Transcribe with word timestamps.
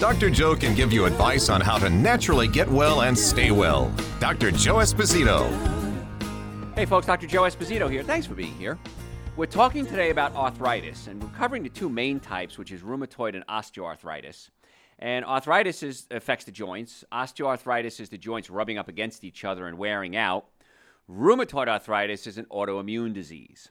Dr. 0.00 0.30
Joe 0.30 0.56
can 0.56 0.74
give 0.74 0.94
you 0.94 1.04
advice 1.04 1.50
on 1.50 1.60
how 1.60 1.76
to 1.76 1.90
naturally 1.90 2.48
get 2.48 2.66
well 2.66 3.02
and 3.02 3.16
stay 3.16 3.50
well. 3.50 3.92
Dr. 4.18 4.50
Joe 4.50 4.76
Esposito. 4.76 5.46
Hey, 6.74 6.86
folks, 6.86 7.06
Dr. 7.06 7.26
Joe 7.26 7.42
Esposito 7.42 7.90
here. 7.90 8.02
Thanks 8.02 8.26
for 8.26 8.34
being 8.34 8.54
here. 8.54 8.78
We're 9.36 9.44
talking 9.44 9.84
today 9.84 10.08
about 10.08 10.34
arthritis, 10.34 11.06
and 11.06 11.22
we're 11.22 11.36
covering 11.36 11.62
the 11.62 11.68
two 11.68 11.90
main 11.90 12.18
types, 12.18 12.56
which 12.56 12.72
is 12.72 12.80
rheumatoid 12.80 13.34
and 13.34 13.46
osteoarthritis. 13.46 14.48
And 15.00 15.22
arthritis 15.22 15.82
is, 15.82 16.06
affects 16.10 16.46
the 16.46 16.50
joints. 16.50 17.04
Osteoarthritis 17.12 18.00
is 18.00 18.08
the 18.08 18.16
joints 18.16 18.48
rubbing 18.48 18.78
up 18.78 18.88
against 18.88 19.22
each 19.22 19.44
other 19.44 19.66
and 19.66 19.76
wearing 19.76 20.16
out. 20.16 20.46
Rheumatoid 21.10 21.68
arthritis 21.68 22.26
is 22.26 22.38
an 22.38 22.46
autoimmune 22.46 23.12
disease. 23.12 23.68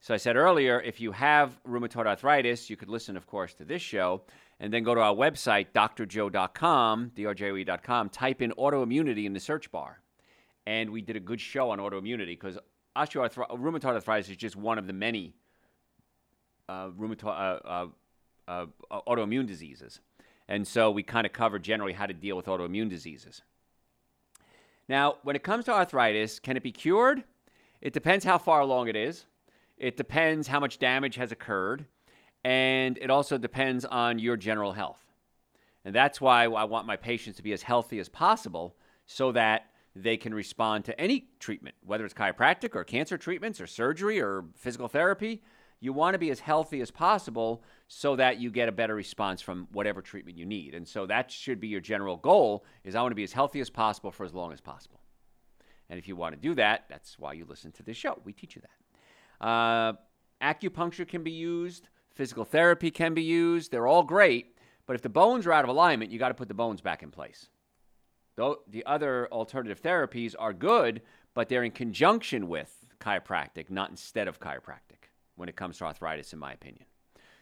So 0.00 0.12
I 0.12 0.16
said 0.18 0.36
earlier, 0.36 0.80
if 0.80 1.00
you 1.00 1.12
have 1.12 1.58
rheumatoid 1.66 2.06
arthritis, 2.06 2.68
you 2.68 2.76
could 2.76 2.90
listen, 2.90 3.16
of 3.16 3.26
course, 3.26 3.54
to 3.54 3.64
this 3.64 3.80
show 3.80 4.22
and 4.62 4.72
then 4.72 4.84
go 4.84 4.94
to 4.94 5.00
our 5.00 5.12
website, 5.12 5.66
drjoe.com, 5.74 7.10
drjoe.com, 7.16 8.08
type 8.10 8.40
in 8.40 8.52
autoimmunity 8.52 9.24
in 9.24 9.32
the 9.32 9.40
search 9.40 9.72
bar. 9.72 10.00
And 10.64 10.90
we 10.90 11.02
did 11.02 11.16
a 11.16 11.20
good 11.20 11.40
show 11.40 11.70
on 11.70 11.80
autoimmunity 11.80 12.28
because 12.28 12.58
osteoarthritis, 12.96 13.58
rheumatoid 13.58 13.94
arthritis 13.94 14.30
is 14.30 14.36
just 14.36 14.54
one 14.54 14.78
of 14.78 14.86
the 14.86 14.92
many 14.92 15.34
uh, 16.68 16.90
rheumatoid, 16.90 17.24
uh, 17.24 17.88
uh, 18.46 18.66
uh, 18.88 19.00
autoimmune 19.08 19.48
diseases. 19.48 19.98
And 20.48 20.66
so 20.66 20.92
we 20.92 21.02
kind 21.02 21.26
of 21.26 21.32
cover 21.32 21.58
generally 21.58 21.92
how 21.92 22.06
to 22.06 22.14
deal 22.14 22.36
with 22.36 22.46
autoimmune 22.46 22.88
diseases. 22.88 23.42
Now, 24.88 25.16
when 25.24 25.34
it 25.34 25.42
comes 25.42 25.64
to 25.64 25.72
arthritis, 25.72 26.38
can 26.38 26.56
it 26.56 26.62
be 26.62 26.70
cured? 26.70 27.24
It 27.80 27.92
depends 27.92 28.24
how 28.24 28.38
far 28.38 28.60
along 28.60 28.86
it 28.86 28.94
is. 28.94 29.26
It 29.76 29.96
depends 29.96 30.46
how 30.46 30.60
much 30.60 30.78
damage 30.78 31.16
has 31.16 31.32
occurred. 31.32 31.86
And 32.44 32.98
it 32.98 33.10
also 33.10 33.38
depends 33.38 33.84
on 33.84 34.18
your 34.18 34.36
general 34.36 34.72
health. 34.72 35.02
And 35.84 35.94
that's 35.94 36.20
why 36.20 36.44
I 36.44 36.64
want 36.64 36.86
my 36.86 36.96
patients 36.96 37.36
to 37.36 37.42
be 37.42 37.52
as 37.52 37.62
healthy 37.62 37.98
as 37.98 38.08
possible 38.08 38.76
so 39.06 39.32
that 39.32 39.66
they 39.94 40.16
can 40.16 40.32
respond 40.32 40.84
to 40.86 40.98
any 40.98 41.28
treatment, 41.38 41.74
whether 41.84 42.04
it's 42.04 42.14
chiropractic 42.14 42.74
or 42.74 42.84
cancer 42.84 43.18
treatments 43.18 43.60
or 43.60 43.66
surgery 43.66 44.20
or 44.20 44.44
physical 44.56 44.88
therapy. 44.88 45.42
You 45.80 45.92
want 45.92 46.14
to 46.14 46.18
be 46.18 46.30
as 46.30 46.38
healthy 46.38 46.80
as 46.80 46.92
possible 46.92 47.64
so 47.88 48.14
that 48.16 48.38
you 48.38 48.50
get 48.50 48.68
a 48.68 48.72
better 48.72 48.94
response 48.94 49.42
from 49.42 49.66
whatever 49.72 50.00
treatment 50.00 50.38
you 50.38 50.46
need. 50.46 50.74
And 50.74 50.86
so 50.86 51.06
that 51.06 51.30
should 51.30 51.60
be 51.60 51.68
your 51.68 51.80
general 51.80 52.16
goal 52.16 52.64
is 52.84 52.94
I 52.94 53.02
want 53.02 53.10
to 53.10 53.16
be 53.16 53.24
as 53.24 53.32
healthy 53.32 53.60
as 53.60 53.68
possible 53.68 54.12
for 54.12 54.24
as 54.24 54.32
long 54.32 54.52
as 54.52 54.60
possible. 54.60 55.00
And 55.90 55.98
if 55.98 56.08
you 56.08 56.16
want 56.16 56.34
to 56.34 56.40
do 56.40 56.54
that, 56.54 56.84
that's 56.88 57.18
why 57.18 57.32
you 57.32 57.44
listen 57.44 57.72
to 57.72 57.82
this 57.82 57.96
show. 57.96 58.18
We 58.24 58.32
teach 58.32 58.56
you 58.56 58.62
that. 58.62 59.46
Uh, 59.46 59.92
acupuncture 60.40 61.06
can 61.06 61.22
be 61.24 61.32
used, 61.32 61.88
physical 62.14 62.44
therapy 62.44 62.90
can 62.90 63.14
be 63.14 63.22
used. 63.22 63.70
They're 63.70 63.86
all 63.86 64.02
great, 64.02 64.56
but 64.86 64.96
if 64.96 65.02
the 65.02 65.08
bones 65.08 65.46
are 65.46 65.52
out 65.52 65.64
of 65.64 65.70
alignment, 65.70 66.10
you 66.10 66.18
got 66.18 66.28
to 66.28 66.34
put 66.34 66.48
the 66.48 66.54
bones 66.54 66.80
back 66.80 67.02
in 67.02 67.10
place. 67.10 67.48
Though 68.36 68.58
the 68.68 68.84
other 68.86 69.28
alternative 69.30 69.82
therapies 69.82 70.34
are 70.38 70.52
good, 70.52 71.02
but 71.34 71.48
they're 71.48 71.64
in 71.64 71.72
conjunction 71.72 72.48
with 72.48 72.86
chiropractic, 73.00 73.70
not 73.70 73.90
instead 73.90 74.28
of 74.28 74.40
chiropractic 74.40 75.08
when 75.36 75.48
it 75.48 75.56
comes 75.56 75.78
to 75.78 75.84
arthritis, 75.84 76.32
in 76.32 76.38
my 76.38 76.52
opinion. 76.52 76.84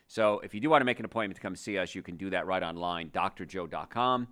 So 0.06 0.40
if 0.40 0.54
you 0.54 0.60
do 0.60 0.70
want 0.70 0.80
to 0.80 0.84
make 0.84 0.98
an 0.98 1.04
appointment 1.04 1.36
to 1.36 1.42
come 1.42 1.54
see 1.54 1.78
us, 1.78 1.94
you 1.94 2.02
can 2.02 2.16
do 2.16 2.30
that 2.30 2.46
right 2.46 2.62
online, 2.62 3.10
drjoe.com. 3.10 4.28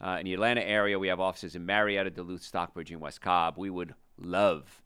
Uh, 0.00 0.16
in 0.18 0.26
the 0.26 0.34
Atlanta 0.34 0.62
area, 0.62 0.98
we 0.98 1.08
have 1.08 1.20
offices 1.20 1.54
in 1.54 1.64
Marietta, 1.64 2.10
Duluth, 2.10 2.42
Stockbridge, 2.42 2.90
and 2.90 3.00
West 3.00 3.20
Cobb. 3.20 3.56
We 3.56 3.70
would 3.70 3.94
love 4.18 4.82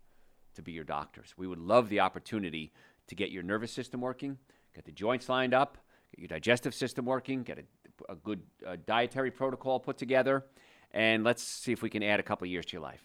to 0.55 0.63
be 0.63 0.73
your 0.73 0.85
doctors. 0.85 1.35
We 1.37 1.47
would 1.47 1.59
love 1.59 1.89
the 1.89 2.01
opportunity 2.01 2.73
to 3.09 3.15
get 3.15 3.31
your 3.31 3.43
nervous 3.43 3.73
system 3.73 4.01
working, 4.01 4.39
get 4.77 4.85
the 4.85 4.93
joints 4.93 5.29
lined 5.29 5.55
up, 5.55 5.79
get 6.15 6.21
your 6.21 6.29
digestive 6.29 6.75
system 6.75 7.07
working, 7.07 7.43
get 7.43 7.59
a, 7.59 8.13
a 8.13 8.15
good 8.15 8.43
uh, 8.65 8.77
dietary 8.87 9.31
protocol 9.31 9.81
put 9.81 9.97
together, 9.97 10.45
and 10.93 11.25
let's 11.25 11.43
see 11.43 11.73
if 11.73 11.83
we 11.83 11.91
can 11.91 12.03
add 12.03 12.21
a 12.21 12.23
couple 12.23 12.47
years 12.47 12.67
to 12.67 12.73
your 12.75 12.83
life. 12.83 13.03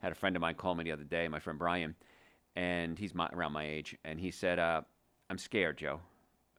Had 0.00 0.10
a 0.10 0.16
friend 0.16 0.34
of 0.34 0.42
mine 0.42 0.54
call 0.54 0.74
me 0.74 0.84
the 0.84 0.92
other 0.92 1.04
day, 1.04 1.28
my 1.28 1.38
friend 1.38 1.58
Brian, 1.58 1.94
and 2.56 2.98
he's 2.98 3.14
my, 3.14 3.28
around 3.32 3.52
my 3.52 3.64
age, 3.64 3.96
and 4.04 4.18
he 4.18 4.30
said, 4.30 4.58
uh, 4.58 4.80
I'm 5.30 5.38
scared, 5.38 5.78
Joe. 5.78 6.00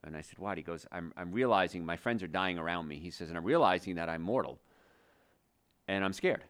And 0.03 0.17
I 0.17 0.21
said, 0.21 0.37
What? 0.37 0.57
He 0.57 0.63
goes, 0.63 0.85
I'm, 0.91 1.13
I'm 1.15 1.31
realizing 1.31 1.85
my 1.85 1.95
friends 1.95 2.23
are 2.23 2.27
dying 2.27 2.57
around 2.57 2.87
me. 2.87 2.99
He 2.99 3.09
says, 3.09 3.29
and 3.29 3.37
I'm 3.37 3.45
realizing 3.45 3.95
that 3.95 4.09
I'm 4.09 4.21
mortal. 4.21 4.59
And 5.87 6.03
I'm 6.03 6.13
scared. 6.13 6.43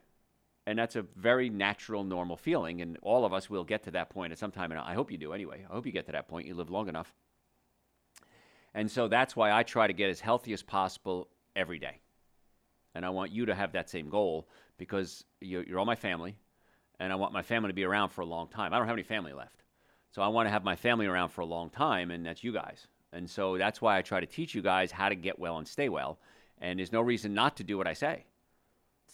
And 0.66 0.78
that's 0.78 0.96
a 0.96 1.02
very 1.16 1.50
natural, 1.50 2.04
normal 2.04 2.36
feeling. 2.36 2.80
And 2.80 2.96
all 3.02 3.24
of 3.24 3.32
us 3.32 3.50
will 3.50 3.64
get 3.64 3.82
to 3.84 3.90
that 3.92 4.10
point 4.10 4.32
at 4.32 4.38
some 4.38 4.50
time. 4.50 4.72
And 4.72 4.80
I 4.80 4.94
hope 4.94 5.10
you 5.10 5.18
do 5.18 5.32
anyway. 5.32 5.64
I 5.68 5.72
hope 5.72 5.84
you 5.84 5.92
get 5.92 6.06
to 6.06 6.12
that 6.12 6.28
point. 6.28 6.46
You 6.46 6.54
live 6.54 6.70
long 6.70 6.88
enough. 6.88 7.12
And 8.74 8.90
so 8.90 9.06
that's 9.06 9.36
why 9.36 9.52
I 9.52 9.62
try 9.62 9.86
to 9.86 9.92
get 9.92 10.10
as 10.10 10.20
healthy 10.20 10.52
as 10.52 10.62
possible 10.62 11.28
every 11.54 11.78
day. 11.78 12.00
And 12.94 13.04
I 13.04 13.10
want 13.10 13.30
you 13.30 13.46
to 13.46 13.54
have 13.54 13.72
that 13.72 13.90
same 13.90 14.08
goal 14.08 14.48
because 14.78 15.24
you're, 15.40 15.78
all 15.78 15.84
my 15.84 15.94
family. 15.94 16.36
And 16.98 17.12
I 17.12 17.16
want 17.16 17.32
my 17.32 17.42
family 17.42 17.68
to 17.68 17.74
be 17.74 17.84
around 17.84 18.10
for 18.10 18.22
a 18.22 18.26
long 18.26 18.48
time. 18.48 18.72
I 18.72 18.78
don't 18.78 18.86
have 18.86 18.96
any 18.96 19.02
family 19.02 19.32
left. 19.32 19.62
So 20.12 20.22
I 20.22 20.28
want 20.28 20.46
to 20.46 20.50
have 20.50 20.64
my 20.64 20.76
family 20.76 21.06
around 21.06 21.30
for 21.30 21.40
a 21.40 21.46
long 21.46 21.70
time, 21.70 22.12
and 22.12 22.24
that's 22.24 22.44
you 22.44 22.52
guys. 22.52 22.86
And 23.12 23.28
so 23.28 23.58
that's 23.58 23.82
why 23.82 23.98
I 23.98 24.02
try 24.02 24.20
to 24.20 24.26
teach 24.26 24.54
you 24.54 24.62
guys 24.62 24.92
how 24.92 25.08
to 25.08 25.16
get 25.16 25.38
well 25.38 25.58
and 25.58 25.66
stay 25.66 25.88
well. 25.88 26.20
And 26.58 26.78
there's 26.78 26.92
no 26.92 27.00
reason 27.00 27.34
not 27.34 27.56
to 27.56 27.64
do 27.64 27.76
what 27.76 27.88
I 27.88 27.94
say. 27.94 28.24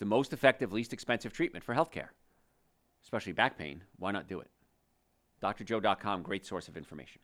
The 0.01 0.07
most 0.07 0.33
effective, 0.33 0.73
least 0.73 0.93
expensive 0.93 1.33
treatment 1.33 1.63
for 1.63 1.75
healthcare, 1.75 2.09
especially 3.05 3.33
back 3.33 3.57
pain. 3.57 3.85
Why 3.99 4.11
not 4.11 4.27
do 4.27 4.41
it? 4.41 4.51
drjoe.com, 5.43 6.23
great 6.23 6.45
source 6.45 6.69
of 6.69 6.77
information. 6.77 7.21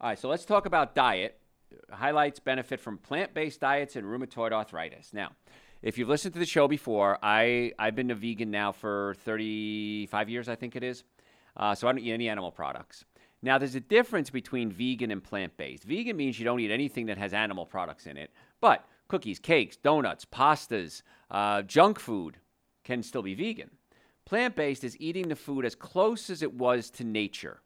All 0.00 0.10
right, 0.10 0.18
so 0.18 0.28
let's 0.28 0.44
talk 0.44 0.66
about 0.66 0.94
diet. 0.94 1.38
Highlights 1.90 2.40
benefit 2.40 2.80
from 2.80 2.98
plant 2.98 3.32
based 3.32 3.60
diets 3.60 3.96
and 3.96 4.06
rheumatoid 4.06 4.52
arthritis. 4.52 5.12
Now, 5.12 5.32
if 5.82 5.98
you've 5.98 6.08
listened 6.08 6.34
to 6.34 6.40
the 6.40 6.46
show 6.46 6.66
before, 6.66 7.18
I, 7.22 7.72
I've 7.78 7.94
been 7.94 8.10
a 8.10 8.14
vegan 8.14 8.50
now 8.50 8.72
for 8.72 9.14
35 9.24 10.28
years, 10.28 10.48
I 10.48 10.56
think 10.56 10.74
it 10.74 10.82
is. 10.82 11.04
Uh, 11.56 11.74
so 11.74 11.86
I 11.86 11.92
don't 11.92 12.00
eat 12.00 12.12
any 12.12 12.28
animal 12.28 12.50
products. 12.50 13.04
Now, 13.40 13.58
there's 13.58 13.76
a 13.76 13.80
difference 13.80 14.30
between 14.30 14.70
vegan 14.70 15.12
and 15.12 15.22
plant 15.22 15.56
based. 15.56 15.84
Vegan 15.84 16.16
means 16.16 16.38
you 16.38 16.44
don't 16.44 16.58
eat 16.58 16.72
anything 16.72 17.06
that 17.06 17.18
has 17.18 17.32
animal 17.32 17.66
products 17.66 18.06
in 18.06 18.16
it, 18.16 18.32
but 18.60 18.84
cookies, 19.08 19.38
cakes, 19.38 19.76
donuts, 19.76 20.24
pastas, 20.24 21.02
uh, 21.30 21.62
junk 21.62 21.98
food 21.98 22.38
can 22.84 23.02
still 23.02 23.22
be 23.22 23.34
vegan. 23.34 23.70
Plant 24.24 24.56
based 24.56 24.84
is 24.84 24.96
eating 25.00 25.28
the 25.28 25.36
food 25.36 25.64
as 25.64 25.74
close 25.74 26.30
as 26.30 26.42
it 26.42 26.54
was 26.54 26.90
to 26.90 27.04
nature. 27.04 27.60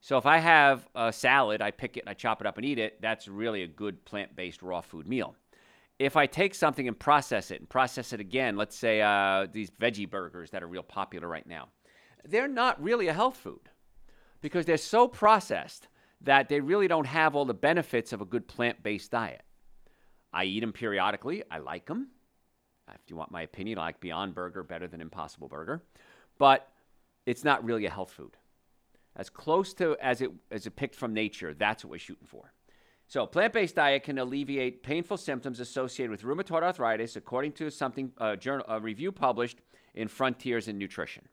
So 0.00 0.16
if 0.16 0.26
I 0.26 0.38
have 0.38 0.88
a 0.94 1.12
salad, 1.12 1.60
I 1.60 1.70
pick 1.70 1.96
it 1.96 2.00
and 2.00 2.08
I 2.10 2.14
chop 2.14 2.40
it 2.40 2.46
up 2.46 2.56
and 2.56 2.64
eat 2.64 2.78
it, 2.78 3.00
that's 3.00 3.28
really 3.28 3.62
a 3.62 3.68
good 3.68 4.04
plant 4.04 4.36
based 4.36 4.62
raw 4.62 4.80
food 4.80 5.08
meal. 5.08 5.34
If 5.98 6.16
I 6.16 6.26
take 6.26 6.54
something 6.54 6.86
and 6.86 6.98
process 6.98 7.50
it 7.50 7.58
and 7.60 7.68
process 7.68 8.12
it 8.12 8.20
again, 8.20 8.56
let's 8.56 8.76
say 8.76 9.02
uh, 9.02 9.48
these 9.52 9.70
veggie 9.70 10.08
burgers 10.08 10.50
that 10.50 10.62
are 10.62 10.68
real 10.68 10.84
popular 10.84 11.26
right 11.26 11.46
now, 11.46 11.68
they're 12.24 12.48
not 12.48 12.80
really 12.80 13.08
a 13.08 13.12
health 13.12 13.36
food 13.36 13.70
because 14.40 14.66
they're 14.66 14.76
so 14.76 15.08
processed 15.08 15.88
that 16.20 16.48
they 16.48 16.60
really 16.60 16.88
don't 16.88 17.06
have 17.06 17.34
all 17.34 17.44
the 17.44 17.54
benefits 17.54 18.12
of 18.12 18.20
a 18.20 18.24
good 18.24 18.46
plant 18.46 18.82
based 18.82 19.10
diet. 19.10 19.42
I 20.32 20.44
eat 20.44 20.60
them 20.60 20.72
periodically. 20.72 21.42
I 21.50 21.58
like 21.58 21.86
them. 21.86 22.08
If 22.88 23.10
you 23.10 23.16
want 23.16 23.30
my 23.30 23.42
opinion, 23.42 23.78
I 23.78 23.82
like 23.82 24.00
Beyond 24.00 24.34
Burger 24.34 24.62
better 24.62 24.86
than 24.86 25.00
Impossible 25.00 25.48
Burger. 25.48 25.82
But 26.38 26.68
it's 27.26 27.44
not 27.44 27.64
really 27.64 27.86
a 27.86 27.90
health 27.90 28.10
food. 28.10 28.36
As 29.16 29.28
close 29.28 29.74
to 29.74 29.96
as 30.00 30.20
it 30.20 30.30
as 30.50 30.66
it 30.66 30.76
picked 30.76 30.94
from 30.94 31.12
nature, 31.12 31.52
that's 31.52 31.84
what 31.84 31.90
we're 31.90 31.98
shooting 31.98 32.26
for. 32.26 32.52
So, 33.08 33.26
plant-based 33.26 33.74
diet 33.74 34.04
can 34.04 34.18
alleviate 34.18 34.82
painful 34.82 35.16
symptoms 35.16 35.60
associated 35.60 36.10
with 36.10 36.22
rheumatoid 36.22 36.62
arthritis, 36.62 37.16
according 37.16 37.52
to 37.52 37.70
something 37.70 38.12
a, 38.18 38.36
journal, 38.36 38.66
a 38.68 38.80
review 38.80 39.12
published 39.12 39.58
in 39.94 40.08
Frontiers 40.08 40.68
in 40.68 40.76
Nutrition. 40.78 41.26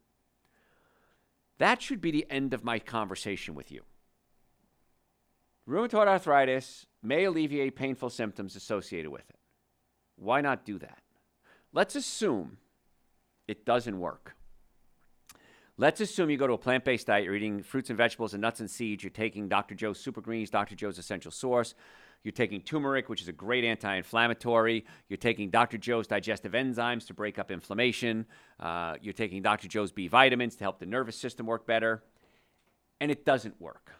That 1.58 1.82
should 1.82 2.00
be 2.00 2.12
the 2.12 2.26
end 2.30 2.54
of 2.54 2.64
my 2.64 2.80
conversation 2.80 3.56
with 3.56 3.72
you. 3.72 3.82
Rheumatoid 5.68 6.08
arthritis 6.08 6.86
may 7.02 7.24
alleviate 7.24 7.76
painful 7.76 8.10
symptoms 8.10 8.56
associated 8.56 9.10
with 9.10 9.28
it. 9.30 9.38
Why 10.16 10.42
not 10.42 10.66
do 10.66 10.78
that? 10.80 11.00
Let's 11.74 11.96
assume 11.96 12.58
it 13.48 13.66
doesn't 13.66 14.00
work. 14.00 14.36
Let's 15.78 16.00
assume 16.00 16.30
you 16.30 16.38
go 16.38 16.48
to 16.48 16.54
a 16.54 16.58
plant 16.58 16.86
based 16.86 17.08
diet, 17.08 17.26
you're 17.26 17.36
eating 17.36 17.62
fruits 17.62 17.90
and 17.90 17.98
vegetables 17.98 18.34
and 18.34 18.42
nuts 18.42 18.62
and 18.62 18.70
seeds, 18.70 19.04
you're 19.04 19.10
taking 19.10 19.50
Dr. 19.50 19.76
Joe's 19.76 20.00
Super 20.00 20.22
Greens, 20.22 20.50
Dr. 20.50 20.74
Joe's 20.74 20.98
Essential 20.98 21.32
Source, 21.32 21.76
You're 22.24 22.32
taking 22.32 22.62
turmeric, 22.62 23.10
which 23.10 23.22
is 23.22 23.28
a 23.28 23.34
great 23.34 23.66
anti 23.66 23.94
inflammatory. 23.96 24.86
You're 25.10 25.18
taking 25.18 25.50
Dr. 25.50 25.78
Joe's 25.78 26.08
digestive 26.08 26.54
enzymes 26.54 27.08
to 27.08 27.14
break 27.14 27.38
up 27.38 27.52
inflammation. 27.52 28.26
Uh, 28.58 28.96
you're 29.02 29.14
taking 29.14 29.42
Dr. 29.42 29.68
Joe's 29.68 29.92
B 29.92 30.08
vitamins 30.08 30.56
to 30.56 30.64
help 30.64 30.80
the 30.80 30.86
nervous 30.86 31.18
system 31.18 31.46
work 31.46 31.68
better. 31.68 32.04
And 33.02 33.12
it 33.12 33.26
doesn't 33.26 33.60
work. 33.60 33.92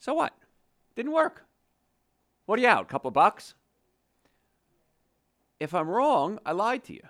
So 0.00 0.14
what? 0.14 0.32
Didn't 0.96 1.12
work. 1.12 1.44
What 2.46 2.58
are 2.58 2.62
you 2.62 2.68
out? 2.68 2.82
A 2.82 2.86
couple 2.86 3.08
of 3.08 3.14
bucks? 3.14 3.54
If 5.60 5.74
I'm 5.74 5.88
wrong, 5.88 6.38
I 6.44 6.52
lied 6.52 6.84
to 6.84 6.94
you. 6.94 7.02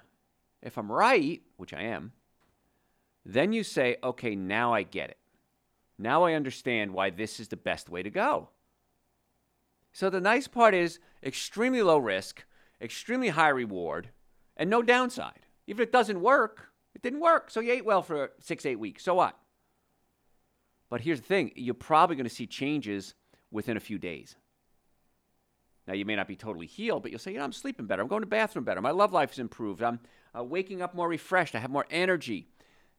If 0.60 0.76
I'm 0.76 0.92
right, 0.92 1.40
which 1.56 1.72
I 1.72 1.82
am, 1.82 2.12
then 3.24 3.52
you 3.52 3.62
say, 3.62 3.96
okay, 4.02 4.34
now 4.34 4.74
I 4.74 4.82
get 4.82 5.10
it. 5.10 5.18
Now 5.98 6.24
I 6.24 6.34
understand 6.34 6.92
why 6.92 7.10
this 7.10 7.38
is 7.38 7.48
the 7.48 7.56
best 7.56 7.88
way 7.88 8.02
to 8.02 8.10
go. 8.10 8.48
So 9.92 10.10
the 10.10 10.20
nice 10.20 10.48
part 10.48 10.74
is 10.74 10.98
extremely 11.22 11.82
low 11.82 11.98
risk, 11.98 12.44
extremely 12.80 13.28
high 13.28 13.48
reward, 13.48 14.10
and 14.56 14.68
no 14.68 14.82
downside. 14.82 15.46
Even 15.66 15.82
if 15.82 15.88
it 15.88 15.92
doesn't 15.92 16.20
work, 16.20 16.70
it 16.94 17.02
didn't 17.02 17.20
work. 17.20 17.50
So 17.50 17.60
you 17.60 17.72
ate 17.72 17.84
well 17.84 18.02
for 18.02 18.32
six, 18.40 18.66
eight 18.66 18.78
weeks. 18.78 19.04
So 19.04 19.14
what? 19.14 19.38
But 20.90 21.00
here's 21.00 21.20
the 21.20 21.26
thing 21.26 21.52
you're 21.54 21.74
probably 21.74 22.16
going 22.16 22.28
to 22.28 22.34
see 22.34 22.46
changes 22.46 23.14
within 23.50 23.76
a 23.76 23.80
few 23.80 23.98
days. 23.98 24.36
Now, 25.86 25.94
you 25.94 26.04
may 26.04 26.14
not 26.14 26.28
be 26.28 26.36
totally 26.36 26.66
healed, 26.66 27.02
but 27.02 27.10
you'll 27.10 27.18
say, 27.18 27.32
you 27.32 27.38
know, 27.38 27.44
I'm 27.44 27.52
sleeping 27.52 27.86
better. 27.86 28.02
I'm 28.02 28.08
going 28.08 28.20
to 28.20 28.26
the 28.26 28.30
bathroom 28.30 28.64
better. 28.64 28.80
My 28.80 28.90
love 28.90 29.12
life's 29.12 29.38
improved. 29.38 29.82
I'm 29.82 29.98
uh, 30.38 30.44
waking 30.44 30.82
up 30.82 30.94
more 30.94 31.08
refreshed. 31.08 31.54
I 31.54 31.58
have 31.58 31.70
more 31.70 31.86
energy. 31.90 32.48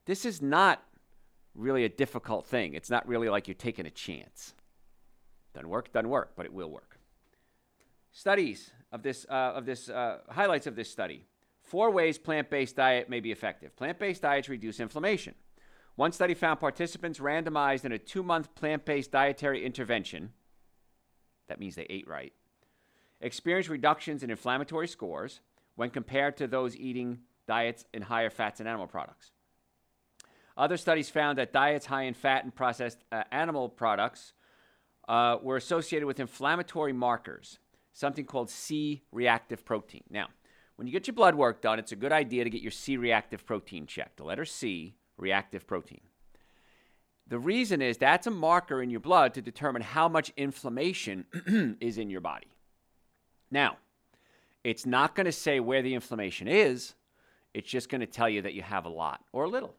This 0.05 0.25
is 0.25 0.41
not 0.41 0.83
really 1.53 1.85
a 1.85 1.89
difficult 1.89 2.45
thing. 2.47 2.73
It's 2.73 2.89
not 2.89 3.07
really 3.07 3.29
like 3.29 3.47
you're 3.47 3.55
taking 3.55 3.85
a 3.85 3.91
chance. 3.91 4.53
Doesn't 5.53 5.69
work, 5.69 5.93
doesn't 5.93 6.09
work, 6.09 6.31
but 6.35 6.45
it 6.45 6.53
will 6.53 6.71
work. 6.71 6.97
Studies 8.11 8.71
of 8.91 9.03
this, 9.03 9.25
uh, 9.29 9.53
of 9.55 9.65
this 9.65 9.89
uh, 9.89 10.19
highlights 10.29 10.67
of 10.67 10.75
this 10.75 10.89
study. 10.89 11.25
Four 11.61 11.91
ways 11.91 12.17
plant-based 12.17 12.75
diet 12.75 13.09
may 13.09 13.19
be 13.19 13.31
effective. 13.31 13.75
Plant-based 13.75 14.21
diets 14.21 14.49
reduce 14.49 14.79
inflammation. 14.79 15.35
One 15.95 16.11
study 16.11 16.33
found 16.33 16.59
participants 16.59 17.19
randomized 17.19 17.85
in 17.85 17.91
a 17.91 17.97
two-month 17.97 18.55
plant-based 18.55 19.11
dietary 19.11 19.65
intervention. 19.65 20.31
That 21.47 21.59
means 21.59 21.75
they 21.75 21.88
ate 21.89 22.07
right. 22.07 22.33
Experienced 23.19 23.69
reductions 23.69 24.23
in 24.23 24.31
inflammatory 24.31 24.88
scores 24.88 25.41
when 25.75 25.89
compared 25.89 26.38
to 26.38 26.47
those 26.47 26.75
eating 26.75 27.19
diets 27.47 27.85
in 27.93 28.03
higher 28.03 28.29
fats 28.29 28.59
and 28.59 28.69
animal 28.69 28.88
products. 28.88 29.31
Other 30.57 30.77
studies 30.77 31.09
found 31.09 31.38
that 31.38 31.53
diets 31.53 31.85
high 31.85 32.03
in 32.03 32.13
fat 32.13 32.43
and 32.43 32.55
processed 32.55 32.99
uh, 33.11 33.23
animal 33.31 33.69
products 33.69 34.33
uh, 35.07 35.38
were 35.41 35.57
associated 35.57 36.05
with 36.05 36.19
inflammatory 36.19 36.93
markers, 36.93 37.59
something 37.93 38.25
called 38.25 38.49
C 38.49 39.03
reactive 39.11 39.65
protein. 39.65 40.03
Now, 40.09 40.27
when 40.75 40.88
you 40.88 40.93
get 40.93 41.07
your 41.07 41.13
blood 41.13 41.35
work 41.35 41.61
done, 41.61 41.79
it's 41.79 41.91
a 41.91 41.95
good 41.97 42.11
idea 42.11 42.43
to 42.43 42.49
get 42.49 42.61
your 42.61 42.71
C 42.71 42.97
reactive 42.97 43.45
protein 43.45 43.85
checked. 43.85 44.17
The 44.17 44.23
letter 44.23 44.45
C, 44.45 44.95
reactive 45.21 45.68
protein. 45.68 46.01
The 47.27 47.39
reason 47.39 47.81
is 47.81 47.97
that's 47.97 48.27
a 48.27 48.31
marker 48.31 48.81
in 48.81 48.89
your 48.89 49.00
blood 49.00 49.33
to 49.35 49.41
determine 49.41 49.81
how 49.81 50.09
much 50.09 50.33
inflammation 50.35 51.25
is 51.79 51.97
in 51.97 52.09
your 52.09 52.19
body. 52.19 52.47
Now, 53.50 53.77
it's 54.63 54.85
not 54.85 55.15
going 55.15 55.25
to 55.25 55.31
say 55.31 55.59
where 55.59 55.81
the 55.81 55.94
inflammation 55.94 56.47
is, 56.47 56.94
it's 57.53 57.69
just 57.69 57.89
going 57.89 58.01
to 58.01 58.07
tell 58.07 58.29
you 58.29 58.41
that 58.41 58.53
you 58.53 58.62
have 58.62 58.85
a 58.85 58.89
lot 58.89 59.23
or 59.31 59.45
a 59.45 59.50
little. 59.50 59.75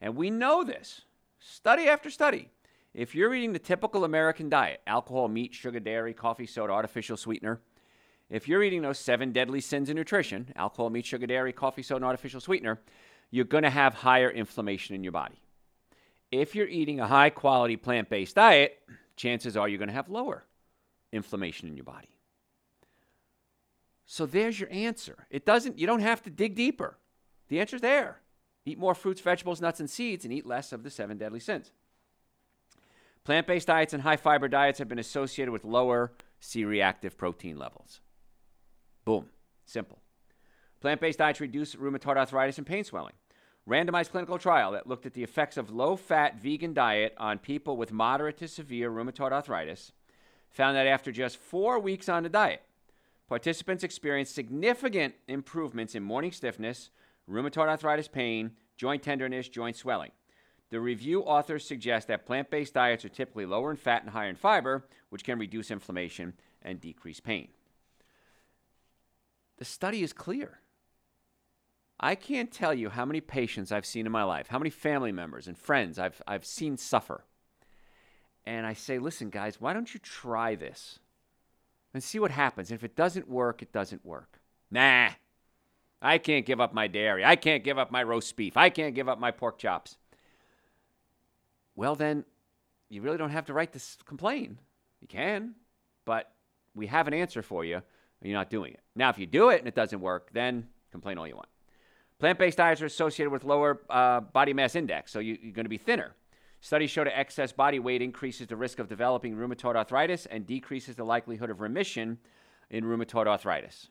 And 0.00 0.16
we 0.16 0.30
know 0.30 0.64
this, 0.64 1.02
study 1.38 1.88
after 1.88 2.10
study. 2.10 2.50
If 2.92 3.14
you're 3.14 3.34
eating 3.34 3.52
the 3.52 3.58
typical 3.58 4.04
American 4.04 4.48
diet 4.48 4.80
alcohol, 4.86 5.28
meat, 5.28 5.54
sugar, 5.54 5.80
dairy, 5.80 6.14
coffee, 6.14 6.46
soda, 6.46 6.72
artificial 6.72 7.16
sweetener 7.16 7.60
if 8.30 8.48
you're 8.48 8.62
eating 8.62 8.82
those 8.82 8.98
seven 8.98 9.32
deadly 9.32 9.60
sins 9.60 9.90
in 9.90 9.96
nutrition 9.96 10.52
alcohol, 10.56 10.90
meat, 10.90 11.06
sugar, 11.06 11.26
dairy, 11.26 11.52
coffee, 11.52 11.82
soda, 11.82 11.96
and 11.98 12.04
artificial 12.04 12.40
sweetener 12.40 12.80
you're 13.34 13.44
going 13.44 13.64
to 13.64 13.70
have 13.70 13.94
higher 13.94 14.30
inflammation 14.30 14.94
in 14.94 15.02
your 15.02 15.10
body. 15.10 15.42
If 16.30 16.54
you're 16.54 16.68
eating 16.68 17.00
a 17.00 17.08
high 17.08 17.30
quality 17.30 17.76
plant 17.76 18.08
based 18.08 18.36
diet, 18.36 18.78
chances 19.16 19.56
are 19.56 19.68
you're 19.68 19.78
going 19.78 19.88
to 19.88 19.94
have 19.94 20.08
lower 20.08 20.44
inflammation 21.10 21.68
in 21.68 21.76
your 21.76 21.84
body. 21.84 22.16
So 24.06 24.24
there's 24.24 24.60
your 24.60 24.68
answer. 24.70 25.26
It 25.30 25.44
doesn't 25.44 25.80
you 25.80 25.86
don't 25.88 25.98
have 25.98 26.22
to 26.22 26.30
dig 26.30 26.54
deeper. 26.54 26.96
The 27.48 27.58
answer's 27.58 27.80
there. 27.80 28.20
Eat 28.66 28.78
more 28.78 28.94
fruits, 28.94 29.20
vegetables, 29.20 29.60
nuts, 29.60 29.80
and 29.80 29.90
seeds, 29.90 30.24
and 30.24 30.32
eat 30.32 30.46
less 30.46 30.72
of 30.72 30.84
the 30.84 30.90
seven 30.90 31.18
deadly 31.18 31.40
sins. 31.40 31.72
Plant 33.24 33.48
based 33.48 33.66
diets 33.66 33.92
and 33.92 34.04
high 34.04 34.16
fiber 34.16 34.46
diets 34.46 34.78
have 34.78 34.88
been 34.88 35.00
associated 35.00 35.50
with 35.50 35.64
lower 35.64 36.12
C 36.38 36.64
reactive 36.64 37.18
protein 37.18 37.58
levels. 37.58 38.00
Boom. 39.04 39.26
Simple. 39.66 39.98
Plant 40.80 41.00
based 41.00 41.18
diets 41.18 41.40
reduce 41.40 41.74
rheumatoid 41.74 42.16
arthritis 42.16 42.58
and 42.58 42.66
pain 42.66 42.84
swelling. 42.84 43.14
Randomized 43.68 44.10
clinical 44.10 44.38
trial 44.38 44.72
that 44.72 44.86
looked 44.86 45.06
at 45.06 45.14
the 45.14 45.22
effects 45.22 45.56
of 45.56 45.70
low 45.70 45.96
fat 45.96 46.40
vegan 46.40 46.74
diet 46.74 47.14
on 47.16 47.38
people 47.38 47.76
with 47.76 47.92
moderate 47.92 48.36
to 48.38 48.48
severe 48.48 48.90
rheumatoid 48.90 49.32
arthritis 49.32 49.92
found 50.50 50.76
that 50.76 50.86
after 50.86 51.10
just 51.10 51.38
four 51.38 51.78
weeks 51.78 52.08
on 52.08 52.22
the 52.22 52.28
diet, 52.28 52.62
participants 53.26 53.82
experienced 53.82 54.34
significant 54.34 55.14
improvements 55.26 55.94
in 55.94 56.02
morning 56.02 56.30
stiffness, 56.30 56.90
rheumatoid 57.28 57.68
arthritis 57.68 58.06
pain, 58.06 58.52
joint 58.76 59.02
tenderness, 59.02 59.48
joint 59.48 59.76
swelling. 59.76 60.12
The 60.70 60.80
review 60.80 61.22
authors 61.22 61.66
suggest 61.66 62.08
that 62.08 62.26
plant 62.26 62.50
based 62.50 62.74
diets 62.74 63.04
are 63.04 63.08
typically 63.08 63.46
lower 63.46 63.70
in 63.70 63.76
fat 63.76 64.02
and 64.02 64.10
higher 64.10 64.28
in 64.28 64.36
fiber, 64.36 64.86
which 65.08 65.24
can 65.24 65.38
reduce 65.38 65.70
inflammation 65.70 66.34
and 66.62 66.80
decrease 66.80 67.20
pain. 67.20 67.48
The 69.56 69.64
study 69.64 70.02
is 70.02 70.12
clear. 70.12 70.58
I 72.04 72.16
can't 72.16 72.52
tell 72.52 72.74
you 72.74 72.90
how 72.90 73.06
many 73.06 73.22
patients 73.22 73.72
I've 73.72 73.86
seen 73.86 74.04
in 74.04 74.12
my 74.12 74.24
life, 74.24 74.48
how 74.48 74.58
many 74.58 74.68
family 74.68 75.10
members 75.10 75.48
and 75.48 75.56
friends 75.56 75.98
I've, 75.98 76.20
I've 76.26 76.44
seen 76.44 76.76
suffer. 76.76 77.24
And 78.44 78.66
I 78.66 78.74
say, 78.74 78.98
listen, 78.98 79.30
guys, 79.30 79.58
why 79.58 79.72
don't 79.72 79.94
you 79.94 79.98
try 80.00 80.54
this 80.54 80.98
and 81.94 82.04
see 82.04 82.18
what 82.18 82.30
happens? 82.30 82.70
And 82.70 82.78
if 82.78 82.84
it 82.84 82.94
doesn't 82.94 83.26
work, 83.26 83.62
it 83.62 83.72
doesn't 83.72 84.04
work. 84.04 84.38
Nah, 84.70 85.12
I 86.02 86.18
can't 86.18 86.44
give 86.44 86.60
up 86.60 86.74
my 86.74 86.88
dairy. 86.88 87.24
I 87.24 87.36
can't 87.36 87.64
give 87.64 87.78
up 87.78 87.90
my 87.90 88.02
roast 88.02 88.36
beef. 88.36 88.54
I 88.54 88.68
can't 88.68 88.94
give 88.94 89.08
up 89.08 89.18
my 89.18 89.30
pork 89.30 89.56
chops. 89.56 89.96
Well, 91.74 91.94
then, 91.94 92.26
you 92.90 93.00
really 93.00 93.16
don't 93.16 93.30
have 93.30 93.46
to 93.46 93.54
write 93.54 93.72
this 93.72 93.96
complain. 94.04 94.58
You 95.00 95.08
can, 95.08 95.54
but 96.04 96.30
we 96.74 96.86
have 96.88 97.08
an 97.08 97.14
answer 97.14 97.40
for 97.40 97.64
you, 97.64 97.76
and 97.76 97.84
you're 98.20 98.38
not 98.38 98.50
doing 98.50 98.74
it. 98.74 98.80
Now, 98.94 99.08
if 99.08 99.18
you 99.18 99.24
do 99.26 99.48
it 99.48 99.60
and 99.60 99.68
it 99.68 99.74
doesn't 99.74 100.02
work, 100.02 100.28
then 100.34 100.68
complain 100.90 101.16
all 101.16 101.26
you 101.26 101.36
want. 101.36 101.48
Plant 102.24 102.38
based 102.38 102.56
diets 102.56 102.80
are 102.80 102.86
associated 102.86 103.30
with 103.30 103.44
lower 103.44 103.82
uh, 103.90 104.20
body 104.20 104.54
mass 104.54 104.76
index, 104.76 105.12
so 105.12 105.18
you, 105.18 105.36
you're 105.42 105.52
going 105.52 105.66
to 105.66 105.68
be 105.68 105.76
thinner. 105.76 106.14
Studies 106.62 106.88
show 106.88 107.04
that 107.04 107.18
excess 107.18 107.52
body 107.52 107.78
weight 107.78 108.00
increases 108.00 108.46
the 108.46 108.56
risk 108.56 108.78
of 108.78 108.88
developing 108.88 109.36
rheumatoid 109.36 109.76
arthritis 109.76 110.24
and 110.24 110.46
decreases 110.46 110.96
the 110.96 111.04
likelihood 111.04 111.50
of 111.50 111.60
remission 111.60 112.16
in 112.70 112.84
rheumatoid 112.84 113.26
arthritis. 113.26 113.88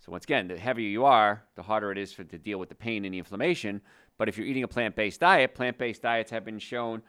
So, 0.00 0.10
once 0.10 0.24
again, 0.24 0.48
the 0.48 0.58
heavier 0.58 0.88
you 0.88 1.04
are, 1.04 1.44
the 1.54 1.62
harder 1.62 1.92
it 1.92 1.98
is 1.98 2.12
for, 2.12 2.24
to 2.24 2.36
deal 2.36 2.58
with 2.58 2.68
the 2.68 2.74
pain 2.74 3.04
and 3.04 3.14
the 3.14 3.18
inflammation. 3.18 3.80
But 4.18 4.28
if 4.28 4.36
you're 4.36 4.48
eating 4.48 4.64
a 4.64 4.68
plant 4.68 4.96
based 4.96 5.20
diet, 5.20 5.54
plant 5.54 5.78
based 5.78 6.02
diets 6.02 6.32
have 6.32 6.44
been 6.44 6.58
shown 6.58 7.00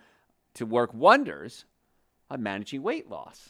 to 0.54 0.68
work 0.68 0.94
wonders 0.94 1.66
on 2.30 2.44
managing 2.44 2.84
weight 2.84 3.10
loss. 3.10 3.50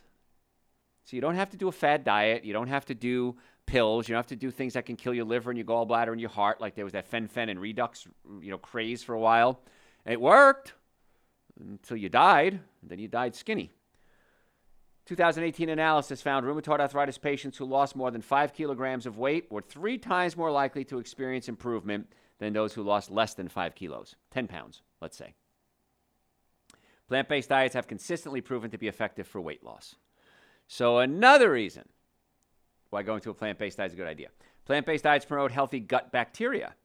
So, 1.03 1.18
you 1.18 1.22
don't 1.22 1.36
have 1.36 1.50
to 1.50 1.58
do 1.58 1.68
a 1.68 1.74
fad 1.74 2.06
diet, 2.06 2.46
you 2.46 2.53
don't 2.53 2.70
have 2.70 2.86
to 2.86 2.96
do 2.96 3.36
pills. 3.65 4.07
You 4.07 4.13
don't 4.13 4.19
have 4.19 4.27
to 4.27 4.36
do 4.36 4.51
things 4.51 4.74
that 4.74 4.86
can 4.86 4.95
kill 4.95 5.13
your 5.13 5.25
liver 5.25 5.50
and 5.50 5.57
your 5.57 5.65
gallbladder 5.65 6.12
and 6.12 6.22
your 6.22 6.29
heart, 6.29 6.62
like 6.62 6.75
there 6.75 6.86
was 6.86 6.93
that 6.93 7.07
fen-phen 7.07 7.50
and 7.50 7.60
Redux, 7.60 8.07
you 8.41 8.51
know, 8.51 8.57
craze 8.57 9.03
for 9.03 9.13
a 9.13 9.19
while. 9.19 9.60
It 10.05 10.19
worked 10.22 10.74
until 11.60 11.98
you 11.98 12.10
died. 12.10 12.60
then 12.84 13.00
you 13.00 13.07
died 13.07 13.36
skinny. 13.36 13.72
2018 15.05 15.69
analysis 15.69 16.22
found 16.22 16.45
rheumatoid 16.45 16.79
arthritis 16.79 17.17
patients 17.17 17.57
who 17.57 17.65
lost 17.65 17.95
more 17.95 18.10
than 18.10 18.22
five 18.22 18.53
kilograms 18.53 19.05
of 19.05 19.19
weight 19.19 19.51
were 19.51 19.62
three 19.62 20.00
times 20.00 20.36
more 20.36 20.51
likely 20.51 20.84
to 20.84 20.98
experience 20.98 21.48
improvement 21.48 22.07
than 22.39 22.53
those 22.53 22.74
who 22.74 22.81
lost 22.81 23.12
less 23.12 23.36
than 23.36 23.48
five 23.48 23.75
kilos, 23.75 24.15
10 24.31 24.48
pounds, 24.48 24.81
let's 25.01 25.15
say. 25.15 25.36
Plant 27.07 27.29
based 27.29 27.50
diets 27.50 27.75
have 27.75 27.88
consistently 27.88 28.41
proven 28.41 28.72
to 28.72 28.79
be 28.79 28.88
effective 28.88 29.27
for 29.27 29.39
weight 29.39 29.63
loss. 29.63 29.95
So, 30.67 30.98
another 30.98 31.51
reason 31.51 31.88
why 32.89 33.04
going 33.04 33.22
to 33.22 33.30
a 33.30 33.34
plant 33.34 33.60
based 33.60 33.77
diet 33.77 33.92
is 33.92 33.94
a 33.94 33.98
good 33.98 34.08
idea. 34.08 34.30
Plant 34.65 34.86
based 34.86 35.04
diets 35.04 35.25
promote 35.25 35.51
healthy 35.51 35.80
gut 35.80 36.12
bacteria. 36.12 36.75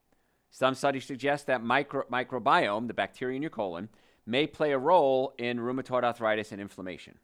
Some 0.50 0.74
studies 0.74 1.04
suggest 1.04 1.46
that 1.46 1.62
micro- 1.62 2.06
microbiome, 2.10 2.88
the 2.88 2.94
bacteria 2.94 3.36
in 3.36 3.42
your 3.42 3.50
colon, 3.50 3.88
may 4.26 4.46
play 4.46 4.72
a 4.72 4.78
role 4.78 5.34
in 5.38 5.58
rheumatoid 5.58 6.04
arthritis 6.04 6.52
and 6.52 6.60
inflammation. 6.60 7.18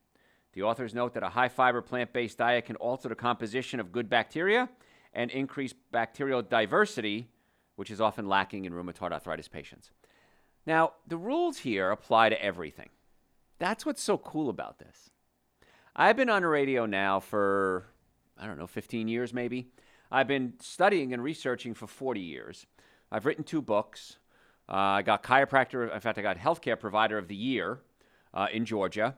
The 0.52 0.62
authors 0.62 0.94
note 0.94 1.12
that 1.14 1.22
a 1.22 1.28
high 1.28 1.48
fiber 1.48 1.82
plant 1.82 2.12
based 2.12 2.38
diet 2.38 2.64
can 2.64 2.76
alter 2.76 3.08
the 3.08 3.14
composition 3.14 3.80
of 3.80 3.92
good 3.92 4.08
bacteria 4.08 4.68
and 5.12 5.30
increase 5.30 5.74
bacterial 5.92 6.42
diversity, 6.42 7.28
which 7.74 7.90
is 7.90 8.00
often 8.00 8.26
lacking 8.26 8.64
in 8.64 8.72
rheumatoid 8.72 9.12
arthritis 9.12 9.48
patients. 9.48 9.90
Now, 10.66 10.94
the 11.06 11.16
rules 11.16 11.58
here 11.58 11.90
apply 11.90 12.30
to 12.30 12.42
everything. 12.42 12.88
That's 13.58 13.84
what's 13.86 14.02
so 14.02 14.18
cool 14.18 14.48
about 14.48 14.78
this. 14.78 15.10
I've 15.94 16.16
been 16.16 16.28
on 16.28 16.42
the 16.42 16.48
radio 16.48 16.86
now 16.86 17.20
for, 17.20 17.86
I 18.38 18.46
don't 18.46 18.58
know, 18.58 18.66
15 18.66 19.08
years 19.08 19.32
maybe. 19.32 19.68
I've 20.10 20.28
been 20.28 20.54
studying 20.60 21.12
and 21.12 21.22
researching 21.22 21.74
for 21.74 21.86
40 21.86 22.20
years. 22.20 22.66
I've 23.10 23.26
written 23.26 23.44
two 23.44 23.62
books. 23.62 24.18
Uh, 24.68 24.72
I 24.72 25.02
got 25.02 25.22
chiropractor, 25.22 25.92
in 25.92 26.00
fact, 26.00 26.18
I 26.18 26.22
got 26.22 26.38
healthcare 26.38 26.78
provider 26.78 27.18
of 27.18 27.28
the 27.28 27.36
year 27.36 27.80
uh, 28.34 28.46
in 28.52 28.64
Georgia. 28.64 29.14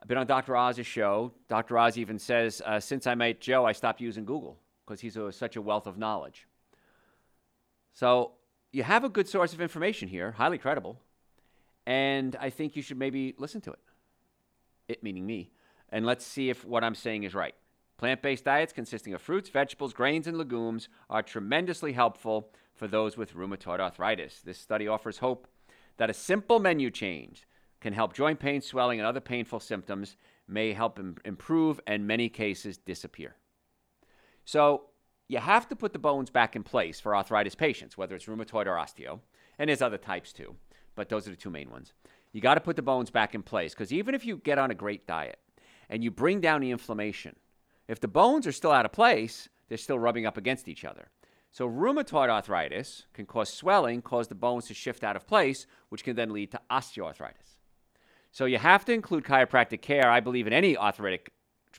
I've 0.00 0.08
been 0.08 0.18
on 0.18 0.26
Dr. 0.26 0.56
Oz's 0.56 0.86
show. 0.86 1.32
Dr. 1.48 1.78
Oz 1.78 1.98
even 1.98 2.18
says, 2.18 2.62
uh, 2.64 2.80
since 2.80 3.06
I 3.06 3.14
met 3.14 3.40
Joe, 3.40 3.64
I 3.64 3.72
stopped 3.72 4.00
using 4.00 4.24
Google 4.24 4.58
because 4.84 5.00
he's 5.00 5.16
a, 5.16 5.32
such 5.32 5.56
a 5.56 5.62
wealth 5.62 5.86
of 5.86 5.98
knowledge. 5.98 6.46
So 7.94 8.32
you 8.72 8.82
have 8.82 9.04
a 9.04 9.08
good 9.08 9.28
source 9.28 9.52
of 9.52 9.60
information 9.60 10.08
here, 10.08 10.32
highly 10.32 10.58
credible, 10.58 11.00
and 11.86 12.36
I 12.36 12.50
think 12.50 12.76
you 12.76 12.82
should 12.82 12.98
maybe 12.98 13.34
listen 13.38 13.60
to 13.62 13.72
it. 13.72 13.78
It 14.88 15.02
meaning 15.02 15.26
me. 15.26 15.50
And 15.90 16.04
let's 16.04 16.24
see 16.24 16.50
if 16.50 16.64
what 16.64 16.84
I'm 16.84 16.94
saying 16.94 17.24
is 17.24 17.34
right. 17.34 17.54
Plant 17.98 18.20
based 18.20 18.44
diets 18.44 18.72
consisting 18.72 19.14
of 19.14 19.22
fruits, 19.22 19.48
vegetables, 19.48 19.94
grains, 19.94 20.26
and 20.26 20.36
legumes 20.36 20.88
are 21.08 21.22
tremendously 21.22 21.92
helpful 21.92 22.50
for 22.74 22.86
those 22.86 23.16
with 23.16 23.34
rheumatoid 23.34 23.80
arthritis. 23.80 24.40
This 24.44 24.58
study 24.58 24.86
offers 24.86 25.18
hope 25.18 25.48
that 25.96 26.10
a 26.10 26.14
simple 26.14 26.58
menu 26.58 26.90
change 26.90 27.46
can 27.80 27.94
help 27.94 28.14
joint 28.14 28.38
pain, 28.38 28.60
swelling, 28.60 28.98
and 28.98 29.06
other 29.06 29.20
painful 29.20 29.60
symptoms 29.60 30.16
may 30.46 30.72
help 30.72 30.98
Im- 30.98 31.16
improve 31.24 31.80
and 31.86 32.06
many 32.06 32.28
cases 32.28 32.76
disappear. 32.76 33.36
So, 34.44 34.90
you 35.28 35.38
have 35.38 35.68
to 35.68 35.76
put 35.76 35.92
the 35.92 35.98
bones 35.98 36.30
back 36.30 36.54
in 36.54 36.62
place 36.62 37.00
for 37.00 37.16
arthritis 37.16 37.54
patients, 37.54 37.98
whether 37.98 38.14
it's 38.14 38.26
rheumatoid 38.26 38.66
or 38.66 38.76
osteo, 38.76 39.20
and 39.58 39.68
there's 39.68 39.82
other 39.82 39.98
types 39.98 40.32
too, 40.32 40.54
but 40.94 41.08
those 41.08 41.26
are 41.26 41.30
the 41.30 41.36
two 41.36 41.50
main 41.50 41.70
ones. 41.70 41.94
You 42.32 42.40
got 42.40 42.54
to 42.54 42.60
put 42.60 42.76
the 42.76 42.82
bones 42.82 43.10
back 43.10 43.34
in 43.34 43.42
place 43.42 43.74
because 43.74 43.92
even 43.92 44.14
if 44.14 44.24
you 44.24 44.36
get 44.36 44.58
on 44.58 44.70
a 44.70 44.74
great 44.74 45.06
diet 45.06 45.38
and 45.88 46.04
you 46.04 46.10
bring 46.10 46.40
down 46.40 46.60
the 46.60 46.70
inflammation, 46.70 47.34
if 47.88 48.00
the 48.00 48.08
bones 48.08 48.46
are 48.46 48.52
still 48.52 48.72
out 48.72 48.84
of 48.84 48.92
place, 48.92 49.48
they're 49.68 49.78
still 49.78 49.98
rubbing 49.98 50.26
up 50.26 50.36
against 50.36 50.68
each 50.68 50.84
other. 50.84 51.10
So, 51.50 51.68
rheumatoid 51.68 52.28
arthritis 52.28 53.06
can 53.14 53.24
cause 53.24 53.48
swelling, 53.48 54.02
cause 54.02 54.28
the 54.28 54.34
bones 54.34 54.66
to 54.66 54.74
shift 54.74 55.02
out 55.02 55.16
of 55.16 55.26
place, 55.26 55.66
which 55.88 56.04
can 56.04 56.16
then 56.16 56.32
lead 56.32 56.50
to 56.52 56.60
osteoarthritis. 56.70 57.56
So, 58.30 58.44
you 58.44 58.58
have 58.58 58.84
to 58.86 58.92
include 58.92 59.24
chiropractic 59.24 59.80
care, 59.80 60.10
I 60.10 60.20
believe, 60.20 60.46
in 60.46 60.52
any 60.52 60.76
arthritic 60.76 61.32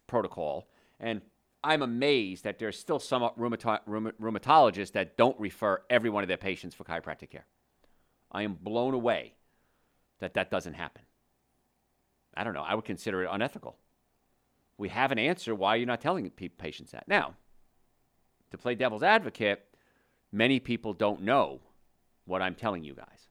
protocol. 0.07 0.67
And 0.99 1.21
I'm 1.63 1.81
amazed 1.81 2.43
that 2.43 2.59
there's 2.59 2.79
still 2.79 2.99
some 2.99 3.21
rheumato- 3.37 3.81
rheumatologists 3.87 4.93
that 4.93 5.17
don't 5.17 5.39
refer 5.39 5.81
every 5.89 6.09
one 6.09 6.23
of 6.23 6.27
their 6.27 6.37
patients 6.37 6.73
for 6.73 6.83
chiropractic 6.83 7.29
care. 7.29 7.45
I 8.31 8.43
am 8.43 8.53
blown 8.53 8.93
away 8.93 9.33
that 10.19 10.33
that 10.35 10.49
doesn't 10.49 10.73
happen. 10.73 11.03
I 12.35 12.43
don't 12.43 12.53
know. 12.53 12.63
I 12.63 12.75
would 12.75 12.85
consider 12.85 13.23
it 13.23 13.29
unethical. 13.31 13.77
We 14.77 14.89
have 14.89 15.11
an 15.11 15.19
answer 15.19 15.55
why 15.55 15.75
you're 15.75 15.87
not 15.87 16.01
telling 16.01 16.29
patients 16.29 16.91
that. 16.91 17.07
Now, 17.07 17.35
to 18.51 18.57
play 18.57 18.75
devil's 18.75 19.03
advocate, 19.03 19.65
many 20.31 20.59
people 20.59 20.93
don't 20.93 21.21
know 21.21 21.61
what 22.25 22.41
I'm 22.41 22.55
telling 22.55 22.83
you 22.83 22.93
guys. 22.93 23.29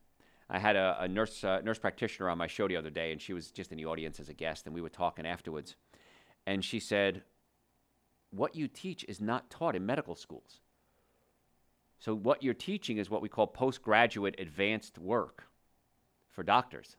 I 0.48 0.58
had 0.58 0.76
a, 0.76 0.96
a 1.00 1.08
nurse 1.08 1.42
uh, 1.42 1.60
nurse 1.64 1.78
practitioner 1.78 2.30
on 2.30 2.38
my 2.38 2.46
show 2.46 2.68
the 2.68 2.76
other 2.76 2.90
day, 2.90 3.12
and 3.12 3.20
she 3.20 3.32
was 3.32 3.50
just 3.50 3.72
in 3.72 3.78
the 3.78 3.86
audience 3.86 4.20
as 4.20 4.28
a 4.28 4.34
guest, 4.34 4.66
and 4.66 4.74
we 4.74 4.80
were 4.80 4.88
talking 4.88 5.26
afterwards. 5.26 5.74
And 6.46 6.64
she 6.64 6.78
said, 6.78 7.22
"What 8.30 8.54
you 8.54 8.68
teach 8.68 9.04
is 9.08 9.20
not 9.20 9.50
taught 9.50 9.74
in 9.74 9.84
medical 9.84 10.14
schools. 10.14 10.60
So 11.98 12.14
what 12.14 12.42
you're 12.42 12.54
teaching 12.54 12.98
is 12.98 13.10
what 13.10 13.22
we 13.22 13.28
call 13.28 13.46
postgraduate 13.46 14.36
advanced 14.38 14.98
work 14.98 15.44
for 16.30 16.44
doctors, 16.44 16.96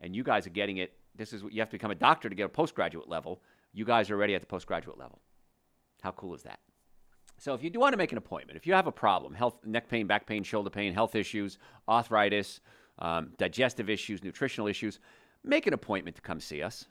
and 0.00 0.14
you 0.14 0.22
guys 0.22 0.46
are 0.46 0.50
getting 0.50 0.76
it. 0.76 0.92
This 1.14 1.32
is 1.32 1.42
what 1.42 1.52
you 1.54 1.60
have 1.60 1.70
to 1.70 1.78
become 1.78 1.90
a 1.90 1.94
doctor 1.94 2.28
to 2.28 2.34
get 2.34 2.44
a 2.44 2.50
postgraduate 2.50 3.08
level. 3.08 3.40
You 3.76 3.84
guys 3.84 4.10
are 4.10 4.14
already 4.14 4.34
at 4.34 4.40
the 4.40 4.46
postgraduate 4.46 4.98
level. 4.98 5.20
How 6.02 6.10
cool 6.12 6.34
is 6.34 6.42
that?" 6.42 6.60
So 7.38 7.54
if 7.54 7.62
you 7.62 7.70
do 7.70 7.78
want 7.78 7.92
to 7.92 7.98
make 7.98 8.12
an 8.12 8.18
appointment, 8.18 8.56
if 8.56 8.66
you 8.66 8.72
have 8.72 8.86
a 8.86 8.92
problem, 8.92 9.34
health, 9.34 9.64
neck 9.64 9.88
pain, 9.88 10.06
back 10.06 10.26
pain, 10.26 10.42
shoulder 10.42 10.70
pain, 10.70 10.94
health 10.94 11.14
issues, 11.14 11.58
arthritis, 11.88 12.60
um, 12.98 13.32
digestive 13.36 13.90
issues, 13.90 14.24
nutritional 14.24 14.66
issues, 14.66 14.98
make 15.44 15.66
an 15.66 15.74
appointment 15.74 16.16
to 16.16 16.22
come 16.22 16.40
see 16.40 16.62
us. 16.62 16.86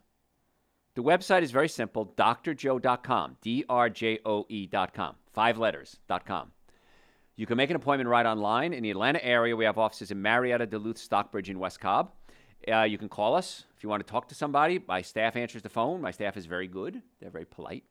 The 0.94 1.04
website 1.04 1.42
is 1.42 1.52
very 1.52 1.68
simple, 1.68 2.14
drjoe.com, 2.18 3.38
D-R-J-O-E.com, 3.42 5.16
five 5.34 5.58
letters.com. 5.58 6.52
You 7.36 7.46
can 7.46 7.58
make 7.58 7.70
an 7.70 7.76
appointment 7.76 8.10
right 8.10 8.26
online. 8.26 8.72
In 8.72 8.82
the 8.82 8.92
Atlanta 8.92 9.24
area, 9.24 9.58
we 9.58 9.66
have 9.66 9.78
offices 9.78 10.12
in 10.12 10.22
Marietta, 10.22 10.68
Duluth, 10.68 10.98
Stockbridge, 10.98 11.50
and 11.50 11.60
West 11.60 11.82
Cobb. 11.82 12.12
Uh, 12.72 12.84
you 12.84 12.98
can 12.98 13.10
call 13.10 13.36
us 13.36 13.66
you 13.86 13.90
want 13.90 14.06
to 14.06 14.12
talk 14.12 14.28
to 14.30 14.36
somebody. 14.36 14.84
My 14.88 15.02
staff 15.04 15.36
answers 15.36 15.62
the 15.62 15.70
phone. 15.70 16.02
My 16.02 16.12
staff 16.12 16.36
is 16.38 16.48
very 16.48 16.68
good. 16.68 17.02
They're 17.22 17.30
very 17.30 17.46
polite. 17.46 17.84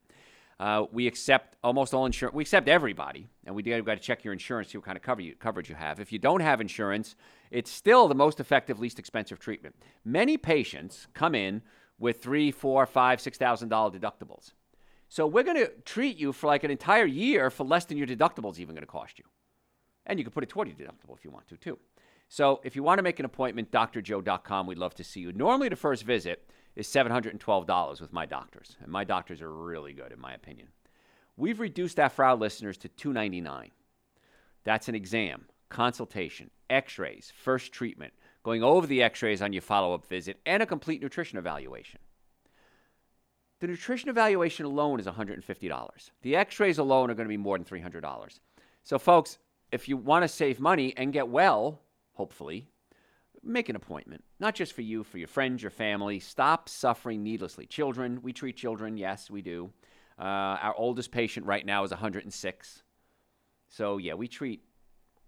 Uh, 0.59 0.87
we 0.93 1.07
accept 1.07 1.57
almost 1.63 1.95
all 1.95 2.05
insurance. 2.05 2.35
We 2.35 2.43
accept 2.43 2.69
everybody, 2.69 3.29
and 3.45 3.55
we 3.55 3.63
do 3.63 3.81
got 3.83 3.95
to 3.95 4.01
check 4.01 4.25
your 4.25 4.33
insurance, 4.33 4.71
see 4.71 4.79
what 4.79 4.85
kind 4.85 4.97
of 4.97 5.03
cover 5.03 5.21
you, 5.21 5.35
coverage 5.37 5.69
you 5.69 5.77
have. 5.77 6.01
If 6.01 6.13
you 6.13 6.19
don't 6.19 6.41
have 6.41 6.61
insurance, 6.61 7.17
it's 7.51 7.71
still 7.71 8.09
the 8.09 8.15
most 8.15 8.41
effective, 8.41 8.81
least 8.81 8.99
expensive 8.99 9.39
treatment. 9.39 9.77
Many 10.05 10.37
patients 10.37 11.07
come 11.15 11.35
in 11.35 11.63
with 11.99 12.23
three, 12.23 12.51
four, 12.51 12.87
five, 12.87 13.21
six 13.21 13.39
thousand 13.39 13.69
dollar 13.69 13.91
deductibles. 13.91 14.53
So 15.09 15.27
we're 15.29 15.45
going 15.45 15.57
to 15.65 15.71
treat 15.85 16.17
you 16.17 16.33
for 16.33 16.49
like 16.49 16.65
an 16.65 16.73
entire 16.73 17.05
year 17.07 17.51
for 17.51 17.65
less 17.65 17.85
than 17.85 17.99
your 17.99 18.07
deductible 18.07 18.51
is 18.51 18.61
even 18.61 18.75
going 18.75 18.87
to 18.87 18.91
cost 18.91 19.19
you. 19.19 19.25
And 20.07 20.19
you 20.19 20.25
can 20.25 20.33
put 20.33 20.43
it 20.43 20.49
toward 20.49 20.69
your 20.69 20.77
deductible 20.77 21.17
if 21.17 21.25
you 21.25 21.31
want 21.31 21.47
to, 21.49 21.57
too. 21.57 21.79
So 22.35 22.61
if 22.65 22.75
you 22.75 22.83
want 22.83 22.99
to 22.99 23.05
make 23.05 23.21
an 23.21 23.27
appointment, 23.27 23.71
drjoe.com, 23.71 24.67
we'd 24.67 24.77
love 24.77 24.97
to 24.97 25.05
see 25.05 25.21
you. 25.21 25.33
Normally, 25.33 25.69
the 25.69 25.77
first 25.77 26.03
visit 26.03 26.51
is 26.75 26.89
$712 26.89 28.01
with 28.01 28.13
my 28.13 28.27
doctors, 28.27 28.77
and 28.83 28.91
my 28.91 29.05
doctors 29.05 29.41
are 29.41 29.55
really 29.55 29.93
good, 29.93 30.11
in 30.11 30.21
my 30.21 30.35
opinion. 30.35 30.67
We've 31.37 31.61
reduced 31.61 31.95
that 31.95 32.11
for 32.11 32.25
our 32.25 32.35
listeners 32.35 32.77
to 32.79 32.89
299. 32.89 33.71
That's 34.65 34.89
an 34.89 34.97
exam, 34.97 35.45
consultation, 35.69 36.51
x 36.69 36.99
rays, 36.99 37.33
first 37.41 37.71
treatment, 37.71 38.13
going 38.43 38.65
over 38.65 38.89
the 38.89 39.05
x 39.05 39.23
rays 39.23 39.41
on 39.41 39.53
your 39.53 39.63
follow 39.63 39.95
up 39.95 40.05
visit, 40.05 40.41
and 40.45 40.61
a 40.61 40.67
complete 40.67 41.01
nutrition 41.01 41.39
evaluation. 41.39 42.01
The 43.61 43.69
nutrition 43.69 44.09
evaluation 44.09 44.67
alone 44.67 44.99
is 44.99 45.07
$150. 45.07 46.11
The 46.23 46.35
x 46.35 46.59
rays 46.59 46.79
alone 46.79 47.13
are 47.13 47.15
going 47.15 47.29
to 47.29 47.33
be 47.33 47.37
more 47.37 47.57
than 47.57 47.65
$300. 47.65 48.41
So, 48.83 48.99
folks, 48.99 49.39
if 49.71 49.89
you 49.89 49.97
want 49.97 50.25
to 50.25 50.29
save 50.29 50.59
money 50.59 50.95
and 50.97 51.13
get 51.13 51.29
well, 51.29 51.81
hopefully, 52.15 52.69
make 53.43 53.69
an 53.69 53.77
appointment, 53.77 54.25
not 54.41 54.55
just 54.55 54.73
for 54.73 54.83
you, 54.83 55.05
for 55.05 55.19
your 55.19 55.29
friends, 55.29 55.63
your 55.63 55.71
family. 55.71 56.19
Stop 56.19 56.69
suffering 56.69 57.23
needlessly. 57.23 57.67
Children, 57.67 58.21
we 58.23 58.33
treat 58.33 58.57
children, 58.57 58.97
yes, 58.97 59.31
we 59.31 59.43
do. 59.43 59.71
Uh, 60.19 60.23
our 60.23 60.75
oldest 60.77 61.11
patient 61.11 61.47
right 61.47 61.67
now 61.67 61.85
is 61.85 61.91
106. 61.91 62.83
So, 63.69 63.99
yeah, 63.99 64.15
we 64.15 64.29
treat 64.29 64.63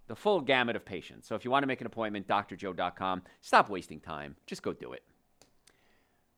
the 0.07 0.17
full 0.17 0.41
gamut 0.41 0.77
of 0.77 0.85
patients. 0.85 1.27
So, 1.27 1.35
if 1.35 1.45
you 1.45 1.51
want 1.51 1.65
to 1.65 1.67
make 1.67 1.81
an 1.81 1.87
appointment, 1.87 2.29
drjoe.com. 2.29 3.23
Stop 3.41 3.69
wasting 3.69 4.01
time. 4.01 4.37
Just 4.47 4.63
go 4.63 4.73
do 4.73 4.93
it. 4.93 5.03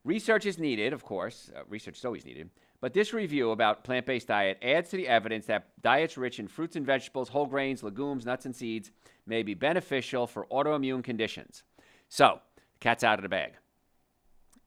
Research 0.03 0.45
is 0.45 0.57
needed, 0.57 0.93
of 0.93 1.03
course. 1.03 1.51
Uh, 1.55 1.61
research 1.67 1.97
is 1.97 2.05
always 2.05 2.25
needed. 2.25 2.49
But 2.81 2.93
this 2.93 3.13
review 3.13 3.51
about 3.51 3.83
plant 3.83 4.05
based 4.05 4.27
diet 4.27 4.57
adds 4.61 4.89
to 4.89 4.97
the 4.97 5.07
evidence 5.07 5.45
that 5.47 5.69
diets 5.81 6.17
rich 6.17 6.39
in 6.39 6.47
fruits 6.47 6.75
and 6.75 6.85
vegetables, 6.85 7.29
whole 7.29 7.45
grains, 7.45 7.83
legumes, 7.83 8.25
nuts, 8.25 8.45
and 8.45 8.55
seeds 8.55 8.91
may 9.25 9.43
be 9.43 9.53
beneficial 9.53 10.27
for 10.27 10.47
autoimmune 10.47 11.03
conditions. 11.03 11.63
So, 12.07 12.39
cat's 12.79 13.03
out 13.03 13.19
of 13.19 13.23
the 13.23 13.29
bag. 13.29 13.53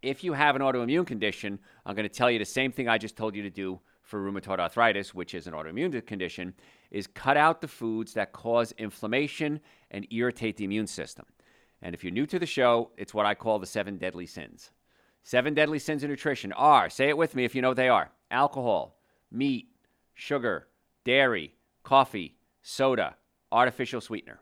If 0.03 0.25
you 0.25 0.33
have 0.35 0.57
an 0.57 0.63
autoimmune 0.63 1.07
condition, 1.07 1.59
I'm 1.87 1.95
going 1.95 2.09
to 2.09 2.15
tell 2.15 2.31
you 2.31 2.39
the 2.39 2.45
same 2.45 2.73
thing 2.73 2.89
I 2.89 2.99
just 2.99 3.17
told 3.17 3.35
you 3.35 3.43
to 3.43 3.51
do 3.51 3.81
for 4.03 4.21
rheumatoid 4.21 4.59
arthritis, 4.59 5.15
which 5.15 5.35
is 5.35 5.47
an 5.47 5.55
autoimmune 5.55 6.05
condition, 6.05 6.55
is 6.91 7.07
cut 7.07 7.37
out 7.37 7.61
the 7.61 7.69
foods 7.69 8.13
that 8.15 8.33
cause 8.33 8.73
inflammation 8.79 9.61
and 9.91 10.07
irritate 10.11 10.57
the 10.57 10.65
immune 10.65 10.89
system. 10.89 11.25
And 11.81 11.95
if 11.95 12.05
you're 12.05 12.13
new 12.13 12.27
to 12.27 12.39
the 12.39 12.47
show, 12.47 12.91
it's 12.97 13.15
what 13.15 13.27
I 13.27 13.35
call 13.35 13.59
the 13.59 13.67
seven 13.67 13.97
deadly 13.97 14.27
sins. 14.27 14.71
Seven 15.23 15.55
deadly 15.55 15.79
sins 15.79 16.03
of 16.03 16.11
nutrition 16.11 16.53
are, 16.53 16.91
say 16.91 17.09
it 17.09 17.17
with 17.17 17.35
me 17.35 17.45
if 17.45 17.55
you 17.55 17.63
know 17.63 17.69
what 17.69 17.77
they 17.77 17.89
are 17.89 18.11
alcohol, 18.31 18.99
meat, 19.31 19.69
sugar, 20.15 20.67
dairy, 21.05 21.55
coffee, 21.83 22.37
soda, 22.63 23.15
artificial 23.51 24.01
sweetener. 24.01 24.41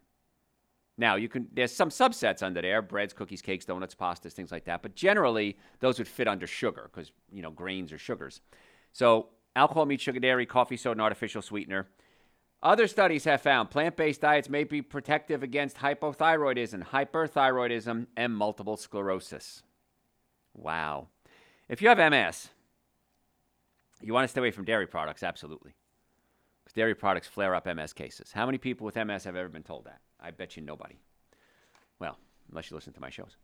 Now, 0.97 1.17
you 1.17 1.29
can 1.29 1.49
there's 1.53 1.73
some 1.73 1.89
subsets 1.91 2.43
under 2.43 2.63
there, 2.63 2.83
breads, 2.83 3.13
cookies, 3.13 3.43
cakes, 3.43 3.65
donuts, 3.65 3.95
pastas, 3.95 4.33
things 4.33 4.53
like 4.53 4.65
that, 4.67 4.83
but 4.83 4.95
generally 4.95 5.57
those 5.81 5.99
would 5.99 6.09
fit 6.09 6.29
under 6.29 6.47
sugar 6.47 6.91
because, 6.93 7.11
you 7.33 7.43
know, 7.43 7.51
grains 7.51 7.93
are 7.93 7.99
sugars. 7.99 8.41
So, 8.93 9.29
alcohol, 9.57 9.87
meat, 9.87 10.01
sugar, 10.01 10.21
dairy, 10.21 10.47
coffee, 10.47 10.77
soda, 10.77 10.93
and 10.93 11.01
artificial 11.01 11.43
sweetener. 11.43 11.89
Other 12.63 12.87
studies 12.87 13.25
have 13.25 13.41
found 13.41 13.71
plant-based 13.71 14.21
diets 14.21 14.51
may 14.51 14.65
be 14.65 14.83
protective 14.83 15.43
against 15.43 15.79
hypothyroidism, 15.79 16.87
hyperthyroidism, 16.89 18.07
and 18.17 18.37
multiple 18.37 18.77
sclerosis. 18.77 19.63
Wow. 20.61 21.09
If 21.69 21.81
you 21.81 21.88
have 21.88 21.99
MS, 21.99 22.49
you 24.02 24.12
want 24.12 24.25
to 24.25 24.29
stay 24.29 24.40
away 24.40 24.50
from 24.50 24.64
dairy 24.64 24.87
products, 24.87 25.23
absolutely. 25.23 25.75
Because 26.62 26.75
dairy 26.75 26.95
products 26.95 27.26
flare 27.26 27.55
up 27.55 27.67
MS 27.67 27.93
cases. 27.93 28.33
How 28.33 28.47
many 28.47 28.59
people 28.59 28.85
with 28.85 28.97
MS 28.97 29.25
have 29.25 29.37
ever 29.37 29.49
been 29.49 29.62
told 29.62 29.87
that? 29.87 30.00
I 30.21 30.31
bet 30.31 30.57
you 30.57 30.62
nobody. 30.62 30.99
Well, 31.99 32.19
unless 32.50 32.71
you 32.71 32.76
listen 32.76 32.93
to 32.93 33.00
my 33.00 33.11
shows. 33.11 33.37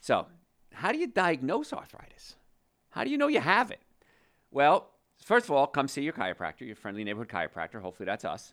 So, 0.00 0.26
how 0.72 0.92
do 0.92 0.98
you 0.98 1.06
diagnose 1.06 1.72
arthritis? 1.72 2.36
How 2.90 3.04
do 3.04 3.10
you 3.10 3.18
know 3.18 3.28
you 3.28 3.40
have 3.40 3.70
it? 3.70 3.80
Well, 4.50 4.90
first 5.22 5.46
of 5.46 5.52
all, 5.52 5.66
come 5.66 5.88
see 5.88 6.02
your 6.02 6.12
chiropractor, 6.12 6.62
your 6.62 6.76
friendly 6.76 7.04
neighborhood 7.04 7.28
chiropractor. 7.28 7.80
Hopefully, 7.80 8.06
that's 8.06 8.24
us. 8.24 8.52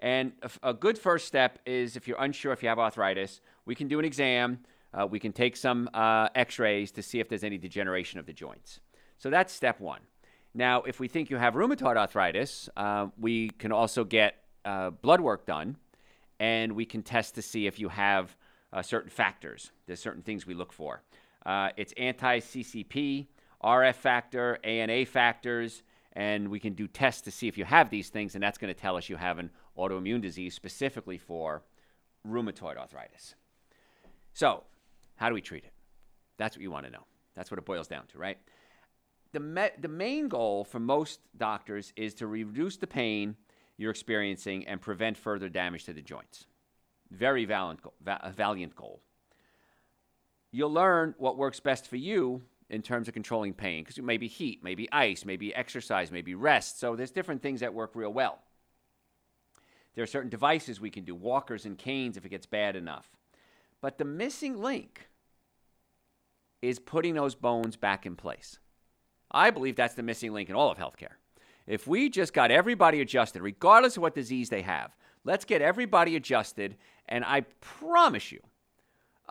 And 0.00 0.32
a, 0.42 0.70
a 0.70 0.74
good 0.74 0.98
first 0.98 1.26
step 1.26 1.58
is 1.64 1.96
if 1.96 2.08
you're 2.08 2.20
unsure 2.20 2.52
if 2.52 2.62
you 2.62 2.68
have 2.68 2.78
arthritis, 2.78 3.40
we 3.64 3.74
can 3.74 3.88
do 3.88 3.98
an 3.98 4.04
exam. 4.04 4.60
Uh, 4.94 5.06
we 5.06 5.18
can 5.18 5.32
take 5.32 5.56
some 5.56 5.88
uh, 5.92 6.28
x 6.34 6.58
rays 6.58 6.90
to 6.92 7.02
see 7.02 7.20
if 7.20 7.28
there's 7.28 7.44
any 7.44 7.58
degeneration 7.58 8.18
of 8.18 8.26
the 8.26 8.32
joints. 8.32 8.80
So 9.18 9.30
that's 9.30 9.52
step 9.52 9.80
one. 9.80 10.00
Now, 10.54 10.82
if 10.82 11.00
we 11.00 11.08
think 11.08 11.28
you 11.28 11.36
have 11.36 11.54
rheumatoid 11.54 11.96
arthritis, 11.96 12.68
uh, 12.76 13.08
we 13.18 13.50
can 13.50 13.72
also 13.72 14.04
get 14.04 14.36
uh, 14.64 14.90
blood 14.90 15.20
work 15.20 15.46
done 15.46 15.76
and 16.40 16.72
we 16.72 16.84
can 16.84 17.02
test 17.02 17.34
to 17.34 17.42
see 17.42 17.66
if 17.66 17.78
you 17.78 17.88
have 17.88 18.36
uh, 18.72 18.82
certain 18.82 19.10
factors. 19.10 19.70
There's 19.86 20.00
certain 20.00 20.22
things 20.22 20.46
we 20.46 20.54
look 20.54 20.72
for. 20.72 21.02
Uh, 21.44 21.70
it's 21.76 21.92
anti 21.96 22.40
CCP, 22.40 23.26
RF 23.62 23.94
factor, 23.94 24.58
ANA 24.64 25.06
factors, 25.06 25.82
and 26.12 26.48
we 26.48 26.58
can 26.58 26.74
do 26.74 26.86
tests 26.86 27.22
to 27.22 27.30
see 27.30 27.48
if 27.48 27.56
you 27.56 27.64
have 27.64 27.90
these 27.90 28.08
things, 28.08 28.34
and 28.34 28.42
that's 28.42 28.58
going 28.58 28.72
to 28.72 28.78
tell 28.78 28.96
us 28.96 29.08
you 29.08 29.16
have 29.16 29.38
an 29.38 29.50
autoimmune 29.78 30.20
disease 30.20 30.54
specifically 30.54 31.18
for 31.18 31.62
rheumatoid 32.26 32.76
arthritis. 32.76 33.34
So, 34.32 34.64
how 35.16 35.28
do 35.28 35.34
we 35.34 35.40
treat 35.40 35.64
it? 35.64 35.72
That's 36.36 36.56
what 36.56 36.62
you 36.62 36.70
want 36.70 36.86
to 36.86 36.92
know. 36.92 37.04
That's 37.34 37.50
what 37.50 37.58
it 37.58 37.64
boils 37.64 37.88
down 37.88 38.06
to, 38.08 38.18
right? 38.18 38.38
The, 39.32 39.40
me- 39.40 39.70
the 39.78 39.88
main 39.88 40.28
goal 40.28 40.64
for 40.64 40.78
most 40.78 41.20
doctors 41.36 41.92
is 41.96 42.14
to 42.14 42.26
reduce 42.26 42.76
the 42.76 42.86
pain 42.86 43.36
you're 43.76 43.90
experiencing 43.90 44.66
and 44.66 44.80
prevent 44.80 45.16
further 45.16 45.48
damage 45.48 45.84
to 45.84 45.92
the 45.92 46.00
joints. 46.00 46.46
Very 47.10 47.44
valiant, 47.44 47.80
va- 48.02 48.32
valiant 48.34 48.74
goal. 48.74 49.02
You'll 50.50 50.72
learn 50.72 51.14
what 51.18 51.36
works 51.36 51.60
best 51.60 51.86
for 51.86 51.96
you 51.96 52.42
in 52.70 52.82
terms 52.82 53.08
of 53.08 53.14
controlling 53.14 53.52
pain 53.52 53.84
because 53.84 53.98
it 53.98 54.04
may 54.04 54.16
be 54.16 54.28
heat, 54.28 54.64
maybe 54.64 54.90
ice, 54.92 55.24
maybe 55.24 55.54
exercise, 55.54 56.10
maybe 56.10 56.34
rest. 56.34 56.80
So 56.80 56.96
there's 56.96 57.10
different 57.10 57.42
things 57.42 57.60
that 57.60 57.74
work 57.74 57.90
real 57.94 58.12
well. 58.12 58.38
There 59.94 60.02
are 60.02 60.06
certain 60.06 60.30
devices 60.30 60.80
we 60.80 60.90
can 60.90 61.04
do, 61.04 61.14
walkers 61.14 61.64
and 61.64 61.78
canes 61.78 62.16
if 62.16 62.24
it 62.24 62.30
gets 62.30 62.46
bad 62.46 62.76
enough. 62.76 63.15
But 63.86 63.98
the 63.98 64.04
missing 64.04 64.60
link 64.60 65.10
is 66.60 66.80
putting 66.80 67.14
those 67.14 67.36
bones 67.36 67.76
back 67.76 68.04
in 68.04 68.16
place. 68.16 68.58
I 69.30 69.50
believe 69.50 69.76
that's 69.76 69.94
the 69.94 70.02
missing 70.02 70.32
link 70.32 70.48
in 70.48 70.56
all 70.56 70.72
of 70.72 70.76
healthcare. 70.76 71.18
If 71.68 71.86
we 71.86 72.10
just 72.10 72.32
got 72.32 72.50
everybody 72.50 73.00
adjusted, 73.00 73.42
regardless 73.42 73.96
of 73.96 74.02
what 74.02 74.16
disease 74.16 74.48
they 74.48 74.62
have, 74.62 74.96
let's 75.22 75.44
get 75.44 75.62
everybody 75.62 76.16
adjusted, 76.16 76.78
and 77.08 77.24
I 77.24 77.42
promise 77.60 78.32
you, 78.32 78.40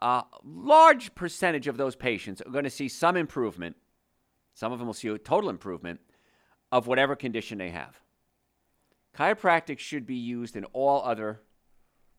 a 0.02 0.24
large 0.46 1.14
percentage 1.16 1.68
of 1.68 1.76
those 1.76 1.98
patients 1.98 2.42
are 2.42 2.50
going 2.50 2.64
to 2.64 2.70
see 2.70 2.88
some 2.88 3.18
improvement. 3.18 3.76
Some 4.54 4.72
of 4.72 4.80
them 4.80 4.88
will 4.88 4.94
see 4.94 5.10
a 5.10 5.18
total 5.18 5.50
improvement 5.50 6.00
of 6.72 6.88
whatever 6.88 7.18
condition 7.18 7.58
they 7.58 7.72
have. 7.72 8.00
Chiropractic 9.18 9.80
should 9.80 10.06
be 10.06 10.16
used 10.16 10.56
in 10.56 10.64
all 10.72 11.04
other 11.04 11.42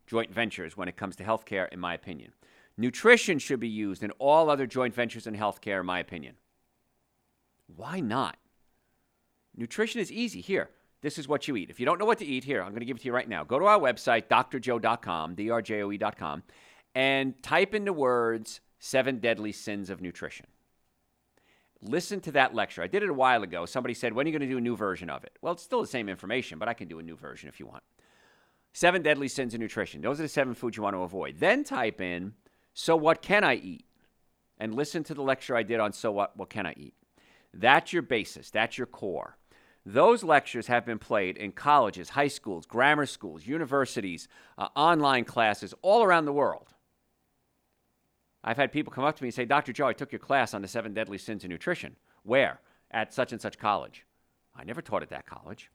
joint 0.07 0.33
ventures 0.33 0.77
when 0.77 0.89
it 0.89 0.97
comes 0.97 1.17
to 1.17 1.25
healthcare, 1.25 1.69
in 1.73 1.81
my 1.81 1.95
opinion. 1.95 2.33
Nutrition 2.79 3.39
should 3.39 3.61
be 3.61 3.69
used 3.69 4.03
in 4.03 4.11
all 4.13 4.51
other 4.51 4.67
joint 4.67 4.95
ventures 4.95 5.27
in 5.27 5.35
healthcare, 5.35 5.81
in 5.81 5.87
my 5.87 5.99
opinion. 5.99 6.37
Why 7.75 8.01
not? 8.01 8.37
Nutrition 9.57 10.01
is 10.01 10.13
easy. 10.13 10.41
Here, 10.41 10.71
this 11.01 11.19
is 11.19 11.27
what 11.27 11.49
you 11.49 11.57
eat. 11.57 11.71
If 11.71 11.81
you 11.81 11.87
don't 11.87 11.99
know 11.99 12.05
what 12.05 12.19
to 12.19 12.27
eat, 12.27 12.45
here, 12.45 12.63
I'm 12.63 12.71
going 12.71 12.81
to 12.81 12.87
give 12.87 12.97
it 12.97 13.01
to 13.01 13.07
you 13.07 13.15
right 13.15 13.29
now. 13.29 13.45
Go 13.45 13.59
to 13.59 13.65
our 13.65 13.79
website, 13.79 14.29
drjoe.com, 14.29 15.37
drjoe.com, 15.37 16.43
and 16.95 17.43
type 17.43 17.75
in 17.75 17.85
the 17.85 17.93
words 17.93 18.61
Seven 18.79 19.19
Deadly 19.19 19.53
Sins 19.53 19.89
of 19.89 20.03
Nutrition. 20.03 20.47
Listen 21.83 22.21
to 22.21 22.33
that 22.33 22.55
lecture. 22.55 22.83
I 22.83 22.87
did 22.87 23.03
it 23.03 23.11
a 23.11 23.15
while 23.15 23.43
ago. 23.43 23.67
Somebody 23.67 23.95
said, 23.95 24.13
When 24.13 24.27
are 24.27 24.29
you 24.29 24.39
going 24.39 24.49
to 24.49 24.53
do 24.53 24.59
a 24.59 24.63
new 24.63 24.77
version 24.77 25.11
of 25.11 25.25
it? 25.25 25.37
Well, 25.41 25.53
it's 25.53 25.63
still 25.63 25.81
the 25.81 25.87
same 25.87 26.09
information, 26.09 26.59
but 26.59 26.69
I 26.69 26.75
can 26.75 26.89
do 26.89 26.99
a 26.99 27.03
new 27.03 27.17
version 27.17 27.49
if 27.49 27.61
you 27.61 27.67
want. 27.67 27.83
Seven 28.77 29.01
Deadly 29.01 29.29
Sins 29.29 29.55
of 29.55 29.61
Nutrition. 29.61 30.03
Those 30.03 30.21
are 30.21 30.25
the 30.25 30.29
seven 30.29 30.53
foods 30.53 30.77
you 30.77 30.83
want 30.83 30.95
to 30.97 31.01
avoid. 31.01 31.39
Then 31.39 31.65
type 31.65 31.99
in, 31.99 32.35
So 32.75 32.95
what 32.95 33.23
can 33.23 33.43
I 33.43 33.55
eat? 33.55 33.87
And 34.59 34.75
listen 34.75 35.03
to 35.05 35.15
the 35.15 35.23
lecture 35.23 35.57
I 35.57 35.63
did 35.63 35.81
on 35.81 35.95
So 35.95 36.13
what, 36.13 36.37
what 36.37 36.51
can 36.51 36.67
I 36.67 36.75
eat? 36.77 36.93
That's 37.55 37.95
your 37.95 38.03
basis, 38.03 38.51
that's 38.51 38.77
your 38.77 38.87
core. 38.87 39.39
Those 39.87 40.23
lectures 40.23 40.67
have 40.67 40.85
been 40.85 40.99
played 40.99 41.39
in 41.39 41.53
colleges, 41.53 42.11
high 42.11 42.29
schools, 42.29 42.67
grammar 42.67 43.07
schools, 43.07 43.47
universities, 43.47 44.29
uh, 44.59 44.69
online 44.77 45.25
classes 45.25 45.73
all 45.81 46.05
around 46.05 46.27
the 46.27 46.33
world. 46.35 46.75
I've 48.45 48.59
had 48.59 48.73
people 48.73 48.93
come 48.93 49.05
up 49.05 49.17
to 49.17 49.23
me 49.23 49.29
and 49.29 49.35
say, 49.35 49.47
Dr. 49.47 49.73
Joe, 49.73 49.87
I 49.87 49.95
took 49.95 50.13
your 50.13 50.19
class 50.19 50.53
on 50.53 50.61
the 50.61 50.69
seven 50.69 50.93
deadly 50.93 51.17
sins 51.17 51.45
of 51.45 51.49
nutrition. 51.49 51.97
Where? 52.25 52.61
At 52.91 53.15
such 53.15 53.33
and 53.33 53.41
such 53.41 53.57
college. 53.57 54.05
I 54.55 54.65
never 54.65 54.83
taught 54.83 55.03
at 55.03 55.09
that 55.09 55.25
college. 55.25 55.71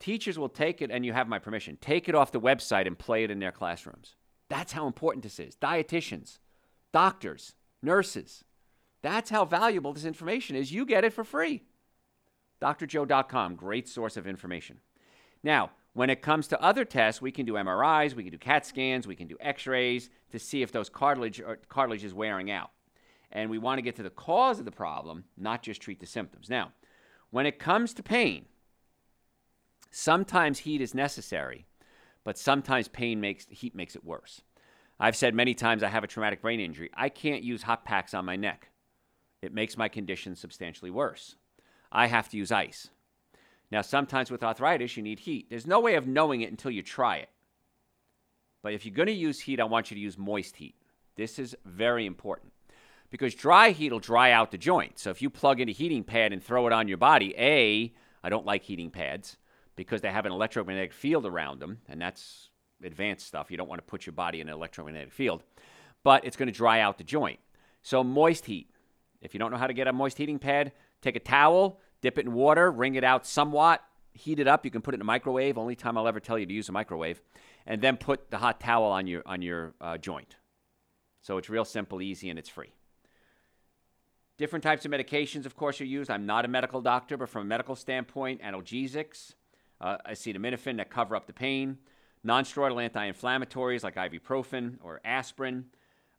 Teachers 0.00 0.38
will 0.38 0.48
take 0.48 0.82
it, 0.82 0.90
and 0.90 1.04
you 1.04 1.12
have 1.12 1.28
my 1.28 1.38
permission, 1.38 1.78
take 1.80 2.08
it 2.08 2.14
off 2.14 2.32
the 2.32 2.40
website 2.40 2.86
and 2.86 2.98
play 2.98 3.24
it 3.24 3.30
in 3.30 3.38
their 3.38 3.52
classrooms. 3.52 4.16
That's 4.48 4.72
how 4.72 4.86
important 4.86 5.22
this 5.22 5.38
is. 5.38 5.56
Dietitians, 5.56 6.38
doctors, 6.92 7.54
nurses. 7.82 8.44
That's 9.02 9.30
how 9.30 9.44
valuable 9.44 9.92
this 9.92 10.04
information 10.04 10.56
is. 10.56 10.72
You 10.72 10.84
get 10.86 11.04
it 11.04 11.12
for 11.12 11.24
free 11.24 11.62
drjoe.com, 12.62 13.56
great 13.56 13.88
source 13.88 14.16
of 14.16 14.26
information. 14.26 14.78
Now, 15.42 15.70
when 15.92 16.10
it 16.10 16.22
comes 16.22 16.48
to 16.48 16.60
other 16.62 16.84
tests, 16.84 17.20
we 17.20 17.30
can 17.30 17.46
do 17.46 17.54
MRIs, 17.54 18.14
we 18.14 18.22
can 18.22 18.32
do 18.32 18.38
CAT 18.38 18.66
scans, 18.66 19.06
we 19.06 19.14
can 19.14 19.28
do 19.28 19.36
x 19.40 19.66
rays 19.66 20.10
to 20.30 20.38
see 20.38 20.62
if 20.62 20.72
those 20.72 20.88
cartilage, 20.88 21.40
uh, 21.40 21.54
cartilage 21.68 22.04
is 22.04 22.14
wearing 22.14 22.50
out. 22.50 22.70
And 23.30 23.50
we 23.50 23.58
want 23.58 23.78
to 23.78 23.82
get 23.82 23.96
to 23.96 24.02
the 24.02 24.10
cause 24.10 24.58
of 24.58 24.64
the 24.64 24.70
problem, 24.70 25.24
not 25.36 25.62
just 25.62 25.80
treat 25.80 26.00
the 26.00 26.06
symptoms. 26.06 26.48
Now, 26.48 26.72
when 27.30 27.46
it 27.46 27.58
comes 27.58 27.92
to 27.94 28.02
pain, 28.02 28.46
sometimes 29.94 30.58
heat 30.60 30.80
is 30.80 30.92
necessary, 30.92 31.66
but 32.24 32.36
sometimes 32.36 32.88
pain 32.88 33.20
makes 33.20 33.46
heat 33.48 33.74
makes 33.74 33.94
it 33.94 34.04
worse. 34.04 34.42
I've 34.98 35.16
said 35.16 35.34
many 35.34 35.54
times 35.54 35.82
I 35.82 35.88
have 35.88 36.04
a 36.04 36.08
traumatic 36.08 36.42
brain 36.42 36.60
injury. 36.60 36.90
I 36.94 37.08
can't 37.08 37.42
use 37.42 37.62
hot 37.62 37.84
packs 37.84 38.14
on 38.14 38.24
my 38.24 38.36
neck. 38.36 38.70
It 39.40 39.54
makes 39.54 39.76
my 39.76 39.88
condition 39.88 40.34
substantially 40.34 40.90
worse. 40.90 41.36
I 41.92 42.06
have 42.06 42.28
to 42.30 42.36
use 42.36 42.50
ice. 42.50 42.90
Now, 43.70 43.82
sometimes 43.82 44.30
with 44.30 44.42
arthritis, 44.42 44.96
you 44.96 45.02
need 45.02 45.20
heat. 45.20 45.48
There's 45.48 45.66
no 45.66 45.80
way 45.80 45.94
of 45.94 46.06
knowing 46.06 46.40
it 46.40 46.50
until 46.50 46.70
you 46.70 46.82
try 46.82 47.16
it. 47.16 47.28
But 48.62 48.72
if 48.72 48.84
you're 48.84 48.94
going 48.94 49.06
to 49.06 49.12
use 49.12 49.40
heat, 49.40 49.60
I 49.60 49.64
want 49.64 49.90
you 49.90 49.96
to 49.96 50.00
use 50.00 50.16
moist 50.16 50.56
heat. 50.56 50.76
This 51.16 51.38
is 51.38 51.56
very 51.64 52.06
important 52.06 52.52
because 53.10 53.34
dry 53.34 53.70
heat 53.70 53.92
will 53.92 54.00
dry 54.00 54.32
out 54.32 54.50
the 54.50 54.58
joint. 54.58 54.98
So 54.98 55.10
if 55.10 55.22
you 55.22 55.30
plug 55.30 55.60
in 55.60 55.68
a 55.68 55.72
heating 55.72 56.04
pad 56.04 56.32
and 56.32 56.42
throw 56.42 56.66
it 56.66 56.72
on 56.72 56.88
your 56.88 56.98
body, 56.98 57.34
A, 57.36 57.92
I 58.22 58.28
don't 58.28 58.46
like 58.46 58.62
heating 58.64 58.90
pads 58.90 59.36
because 59.76 60.00
they 60.00 60.10
have 60.10 60.26
an 60.26 60.32
electromagnetic 60.32 60.92
field 60.92 61.26
around 61.26 61.60
them, 61.60 61.80
and 61.88 62.00
that's 62.00 62.50
advanced 62.82 63.26
stuff. 63.26 63.50
You 63.50 63.56
don't 63.56 63.68
want 63.68 63.80
to 63.80 63.86
put 63.86 64.06
your 64.06 64.12
body 64.12 64.40
in 64.40 64.48
an 64.48 64.54
electromagnetic 64.54 65.12
field, 65.12 65.42
but 66.02 66.24
it's 66.24 66.36
going 66.36 66.48
to 66.48 66.52
dry 66.52 66.80
out 66.80 66.98
the 66.98 67.04
joint. 67.04 67.40
So 67.82 68.04
moist 68.04 68.46
heat. 68.46 68.70
If 69.20 69.34
you 69.34 69.38
don't 69.38 69.50
know 69.50 69.56
how 69.56 69.66
to 69.66 69.72
get 69.72 69.88
a 69.88 69.92
moist 69.92 70.18
heating 70.18 70.38
pad, 70.38 70.72
take 71.00 71.16
a 71.16 71.20
towel, 71.20 71.80
dip 72.02 72.18
it 72.18 72.26
in 72.26 72.32
water, 72.32 72.70
wring 72.70 72.94
it 72.94 73.04
out 73.04 73.26
somewhat, 73.26 73.82
heat 74.12 74.38
it 74.38 74.46
up. 74.46 74.64
You 74.64 74.70
can 74.70 74.82
put 74.82 74.94
it 74.94 74.98
in 74.98 75.00
a 75.00 75.04
microwave. 75.04 75.58
Only 75.58 75.76
time 75.76 75.96
I'll 75.96 76.08
ever 76.08 76.20
tell 76.20 76.38
you 76.38 76.46
to 76.46 76.52
use 76.52 76.68
a 76.68 76.72
microwave, 76.72 77.20
and 77.66 77.80
then 77.80 77.96
put 77.96 78.30
the 78.30 78.38
hot 78.38 78.60
towel 78.60 78.84
on 78.84 79.06
your 79.06 79.22
on 79.26 79.42
your 79.42 79.74
uh, 79.80 79.98
joint. 79.98 80.36
So 81.22 81.38
it's 81.38 81.48
real 81.48 81.64
simple, 81.64 82.02
easy, 82.02 82.28
and 82.28 82.38
it's 82.38 82.50
free. 82.50 82.74
Different 84.36 84.62
types 84.62 84.84
of 84.84 84.90
medications, 84.90 85.46
of 85.46 85.56
course, 85.56 85.80
are 85.80 85.86
used. 85.86 86.10
I'm 86.10 86.26
not 86.26 86.44
a 86.44 86.48
medical 86.48 86.82
doctor, 86.82 87.16
but 87.16 87.28
from 87.28 87.42
a 87.42 87.44
medical 87.46 87.76
standpoint, 87.76 88.42
analgesics, 88.42 89.34
uh, 89.80 89.98
acetaminophen 90.08 90.76
that 90.76 90.90
cover 90.90 91.16
up 91.16 91.26
the 91.26 91.32
pain, 91.32 91.78
non-steroidal 92.22 92.82
anti-inflammatories 92.82 93.84
like 93.84 93.96
ibuprofen 93.96 94.76
or 94.82 95.00
aspirin, 95.04 95.66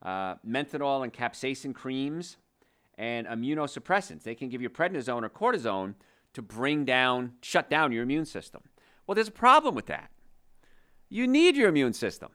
uh, 0.02 0.36
menthol 0.44 1.04
and 1.04 1.14
capsaicin 1.14 1.74
creams 1.74 2.38
and 2.98 3.28
immunosuppressants. 3.28 4.24
They 4.24 4.36
can 4.36 4.50
give 4.50 4.62
you 4.62 4.70
prednisone 4.70 5.24
or 5.24 5.30
cortisone 5.30 5.96
to 6.34 6.42
bring 6.42 6.86
down, 6.86 7.34
shut 7.42 7.70
down 7.70 7.92
your 7.92 8.04
immune 8.04 8.26
system. 8.26 8.62
Well, 9.08 9.16
there's 9.16 9.28
a 9.28 9.32
problem 9.32 9.76
with 9.76 9.88
that. 9.88 10.12
You 11.10 11.28
need 11.28 11.56
your 11.56 11.70
immune 11.70 11.94
system. 11.94 12.30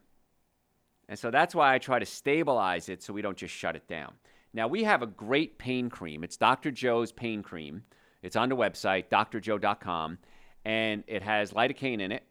And 1.09 1.18
so 1.18 1.30
that's 1.30 1.54
why 1.54 1.74
I 1.74 1.78
try 1.78 1.98
to 1.98 2.06
stabilize 2.06 2.88
it 2.88 3.02
so 3.02 3.12
we 3.12 3.22
don't 3.22 3.37
just 3.37 3.54
shut 3.54 3.76
it 3.76 3.88
down. 3.88 4.14
Now, 4.52 4.68
we 4.68 4.85
have 4.85 5.02
a 5.02 5.06
great 5.06 5.59
pain 5.59 5.90
cream. 5.90 6.24
It's 6.24 6.37
Dr. 6.37 6.70
Joe's 6.70 7.12
pain 7.12 7.42
cream. 7.42 7.83
It's 8.22 8.37
on 8.37 8.48
the 8.48 8.56
website, 8.56 9.09
drjoe.com, 9.09 10.18
and 10.64 11.05
it 11.07 11.23
has 11.23 11.53
lidocaine 11.53 12.01
in 12.01 12.12
it, 12.12 12.25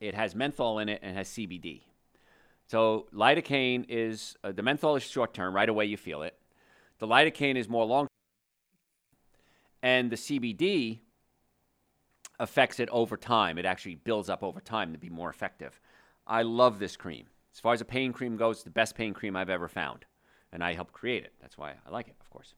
it 0.00 0.14
has 0.14 0.34
menthol 0.34 0.78
in 0.78 0.88
it, 0.88 1.00
and 1.02 1.12
it 1.12 1.14
has 1.16 1.28
CBD. 1.28 1.82
So, 2.66 3.06
lidocaine 3.14 3.86
is 3.88 4.36
uh, 4.44 4.52
the 4.52 4.62
menthol 4.62 4.96
is 4.96 5.02
short 5.02 5.32
term, 5.34 5.54
right 5.54 5.68
away 5.68 5.86
you 5.86 5.96
feel 5.96 6.22
it. 6.22 6.34
The 6.98 7.06
lidocaine 7.06 7.56
is 7.56 7.68
more 7.68 7.84
long 7.84 8.08
and 9.82 10.10
the 10.10 10.16
CBD 10.16 11.00
affects 12.38 12.80
it 12.80 12.88
over 12.90 13.16
time. 13.16 13.58
It 13.58 13.64
actually 13.64 13.96
builds 13.96 14.28
up 14.28 14.42
over 14.42 14.60
time 14.60 14.92
to 14.92 14.98
be 14.98 15.08
more 15.08 15.30
effective. 15.30 15.80
I 16.26 16.42
love 16.42 16.78
this 16.78 16.96
cream. 16.96 17.26
As 17.52 17.60
far 17.60 17.72
as 17.72 17.80
a 17.80 17.84
pain 17.84 18.12
cream 18.12 18.36
goes, 18.36 18.62
the 18.62 18.70
best 18.70 18.94
pain 18.94 19.14
cream 19.14 19.34
I've 19.34 19.50
ever 19.50 19.68
found. 19.68 20.04
And 20.52 20.62
I 20.62 20.74
helped 20.74 20.92
create 20.92 21.24
it. 21.24 21.32
That's 21.40 21.58
why 21.58 21.74
I 21.86 21.90
like 21.90 22.08
it, 22.08 22.16
of 22.20 22.30
course. 22.30 22.54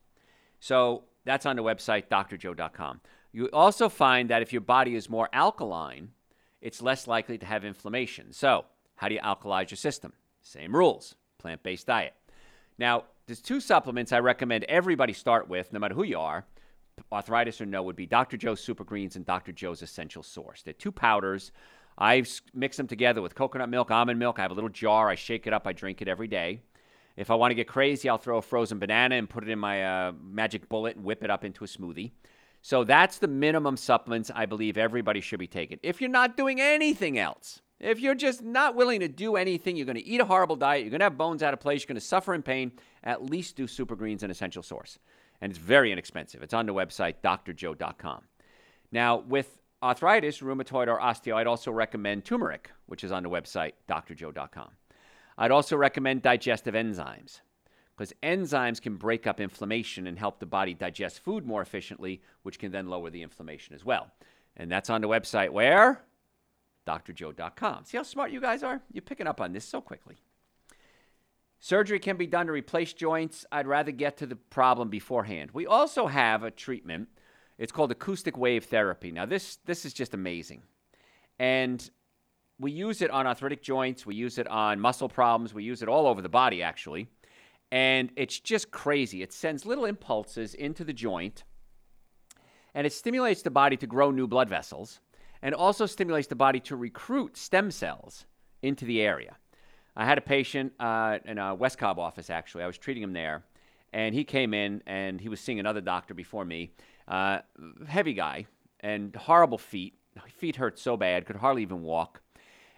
So 0.59 1.03
that's 1.25 1.45
on 1.45 1.55
the 1.55 1.63
website, 1.63 2.07
drjoe.com. 2.09 3.01
You 3.31 3.49
also 3.53 3.89
find 3.89 4.29
that 4.29 4.41
if 4.41 4.51
your 4.51 4.61
body 4.61 4.95
is 4.95 5.09
more 5.09 5.29
alkaline, 5.31 6.09
it's 6.61 6.81
less 6.81 7.07
likely 7.07 7.37
to 7.37 7.45
have 7.45 7.63
inflammation. 7.63 8.33
So, 8.33 8.65
how 8.95 9.07
do 9.07 9.15
you 9.15 9.21
alkalize 9.21 9.71
your 9.71 9.77
system? 9.77 10.13
Same 10.41 10.75
rules 10.75 11.15
plant 11.37 11.63
based 11.63 11.87
diet. 11.87 12.13
Now, 12.77 13.05
there's 13.25 13.41
two 13.41 13.59
supplements 13.59 14.11
I 14.11 14.19
recommend 14.19 14.63
everybody 14.65 15.13
start 15.13 15.49
with, 15.49 15.73
no 15.73 15.79
matter 15.79 15.95
who 15.95 16.03
you 16.03 16.19
are, 16.19 16.45
arthritis 17.11 17.61
or 17.61 17.65
no, 17.65 17.83
would 17.83 17.95
be 17.95 18.05
Dr. 18.05 18.37
Joe's 18.37 18.61
Super 18.61 18.83
Greens 18.83 19.15
and 19.15 19.25
Dr. 19.25 19.51
Joe's 19.51 19.81
Essential 19.81 20.23
Source. 20.23 20.61
They're 20.61 20.73
two 20.73 20.91
powders. 20.91 21.51
I 21.97 22.23
mix 22.53 22.77
them 22.77 22.87
together 22.87 23.21
with 23.21 23.35
coconut 23.35 23.69
milk, 23.69 23.91
almond 23.91 24.19
milk. 24.19 24.39
I 24.39 24.43
have 24.43 24.51
a 24.51 24.55
little 24.55 24.69
jar. 24.69 25.09
I 25.09 25.15
shake 25.15 25.47
it 25.47 25.53
up. 25.53 25.67
I 25.67 25.73
drink 25.73 26.01
it 26.01 26.07
every 26.07 26.27
day. 26.27 26.61
If 27.17 27.29
I 27.29 27.35
want 27.35 27.51
to 27.51 27.55
get 27.55 27.67
crazy, 27.67 28.07
I'll 28.07 28.17
throw 28.17 28.37
a 28.37 28.41
frozen 28.41 28.79
banana 28.79 29.15
and 29.15 29.29
put 29.29 29.43
it 29.43 29.49
in 29.49 29.59
my 29.59 29.83
uh, 29.83 30.11
magic 30.21 30.69
bullet 30.69 30.95
and 30.95 31.05
whip 31.05 31.23
it 31.23 31.29
up 31.29 31.43
into 31.43 31.63
a 31.63 31.67
smoothie. 31.67 32.11
So 32.61 32.83
that's 32.83 33.17
the 33.17 33.27
minimum 33.27 33.75
supplements 33.75 34.31
I 34.33 34.45
believe 34.45 34.77
everybody 34.77 35.19
should 35.19 35.39
be 35.39 35.47
taking. 35.47 35.79
If 35.81 35.99
you're 35.99 36.09
not 36.09 36.37
doing 36.37 36.61
anything 36.61 37.17
else, 37.17 37.61
if 37.79 37.99
you're 37.99 38.15
just 38.15 38.43
not 38.43 38.75
willing 38.75 38.99
to 38.99 39.07
do 39.07 39.35
anything, 39.35 39.75
you're 39.75 39.87
going 39.87 39.97
to 39.97 40.05
eat 40.05 40.21
a 40.21 40.25
horrible 40.25 40.55
diet, 40.55 40.83
you're 40.83 40.91
going 40.91 40.99
to 40.99 41.05
have 41.05 41.17
bones 41.17 41.41
out 41.41 41.53
of 41.53 41.59
place, 41.59 41.81
you're 41.81 41.87
going 41.87 41.95
to 41.95 42.01
suffer 42.01 42.35
in 42.35 42.43
pain, 42.43 42.71
at 43.03 43.25
least 43.25 43.55
do 43.55 43.65
Super 43.65 43.95
Greens 43.95 44.21
and 44.21 44.31
Essential 44.31 44.61
Source. 44.61 44.99
And 45.41 45.49
it's 45.49 45.59
very 45.59 45.91
inexpensive. 45.91 46.43
It's 46.43 46.53
on 46.53 46.67
the 46.67 46.73
website, 46.73 47.15
drjoe.com. 47.23 48.21
Now, 48.91 49.17
with 49.17 49.57
arthritis, 49.81 50.39
rheumatoid, 50.41 50.87
or 50.87 50.99
osteo, 50.99 51.35
I'd 51.35 51.47
also 51.47 51.71
recommend 51.71 52.25
turmeric, 52.25 52.69
which 52.85 53.03
is 53.03 53.11
on 53.11 53.23
the 53.23 53.29
website, 53.29 53.71
drjoe.com. 53.89 54.69
I'd 55.39 55.49
also 55.49 55.75
recommend 55.75 56.21
digestive 56.21 56.75
enzymes 56.75 57.41
because 57.95 58.13
enzymes 58.23 58.81
can 58.81 58.95
break 58.95 59.27
up 59.27 59.39
inflammation 59.39 60.07
and 60.07 60.17
help 60.17 60.39
the 60.39 60.45
body 60.45 60.73
digest 60.73 61.19
food 61.19 61.45
more 61.45 61.61
efficiently, 61.61 62.21
which 62.43 62.59
can 62.59 62.71
then 62.71 62.87
lower 62.87 63.09
the 63.09 63.21
inflammation 63.21 63.75
as 63.75 63.85
well. 63.85 64.11
And 64.57 64.71
that's 64.71 64.89
on 64.89 65.01
the 65.01 65.07
website 65.07 65.51
where? 65.51 66.01
drjoe.com. 66.87 67.85
See 67.85 67.97
how 67.97 68.03
smart 68.03 68.31
you 68.31 68.41
guys 68.41 68.63
are? 68.63 68.81
You're 68.91 69.03
picking 69.03 69.27
up 69.27 69.39
on 69.39 69.53
this 69.53 69.65
so 69.65 69.81
quickly. 69.81 70.17
Surgery 71.59 71.99
can 71.99 72.17
be 72.17 72.25
done 72.25 72.47
to 72.47 72.51
replace 72.51 72.91
joints. 72.91 73.45
I'd 73.51 73.67
rather 73.67 73.91
get 73.91 74.17
to 74.17 74.25
the 74.25 74.35
problem 74.35 74.89
beforehand. 74.89 75.51
We 75.53 75.67
also 75.67 76.07
have 76.07 76.43
a 76.43 76.49
treatment. 76.49 77.09
It's 77.59 77.71
called 77.71 77.91
acoustic 77.91 78.35
wave 78.35 78.65
therapy. 78.65 79.11
Now, 79.11 79.27
this, 79.27 79.57
this 79.65 79.85
is 79.85 79.93
just 79.93 80.15
amazing. 80.15 80.63
And 81.37 81.87
we 82.59 82.71
use 82.71 83.03
it 83.03 83.11
on 83.11 83.27
arthritic 83.27 83.61
joints, 83.61 84.05
we 84.05 84.15
use 84.15 84.37
it 84.37 84.47
on 84.47 84.79
muscle 84.79 85.09
problems, 85.09 85.53
we 85.53 85.63
use 85.63 85.81
it 85.81 85.89
all 85.89 86.07
over 86.07 86.21
the 86.21 86.29
body, 86.29 86.63
actually. 86.63 87.07
And 87.71 88.11
it's 88.15 88.39
just 88.39 88.71
crazy. 88.71 89.21
It 89.21 89.31
sends 89.31 89.65
little 89.65 89.85
impulses 89.85 90.53
into 90.53 90.83
the 90.83 90.93
joint 90.93 91.43
and 92.73 92.87
it 92.87 92.93
stimulates 92.93 93.41
the 93.41 93.51
body 93.51 93.77
to 93.77 93.87
grow 93.87 94.11
new 94.11 94.27
blood 94.27 94.49
vessels 94.49 94.99
and 95.41 95.55
also 95.55 95.85
stimulates 95.85 96.27
the 96.27 96.35
body 96.35 96.59
to 96.59 96.75
recruit 96.75 97.37
stem 97.37 97.71
cells 97.71 98.25
into 98.61 98.85
the 98.85 99.01
area. 99.01 99.35
I 99.95 100.05
had 100.05 100.17
a 100.17 100.21
patient 100.21 100.73
uh, 100.79 101.19
in 101.25 101.37
a 101.37 101.53
West 101.53 101.77
Cobb 101.77 101.99
office, 101.99 102.29
actually. 102.29 102.63
I 102.63 102.67
was 102.67 102.77
treating 102.77 103.03
him 103.03 103.13
there, 103.13 103.43
and 103.91 104.15
he 104.15 104.23
came 104.23 104.53
in 104.53 104.81
and 104.85 105.19
he 105.19 105.27
was 105.27 105.41
seeing 105.41 105.59
another 105.59 105.81
doctor 105.81 106.13
before 106.13 106.45
me. 106.45 106.71
Uh, 107.07 107.39
heavy 107.87 108.13
guy 108.13 108.45
and 108.79 109.15
horrible 109.15 109.57
feet. 109.57 109.95
Feet 110.27 110.57
hurt 110.57 110.77
so 110.77 110.97
bad, 110.97 111.25
could 111.25 111.37
hardly 111.37 111.61
even 111.61 111.81
walk. 111.81 112.21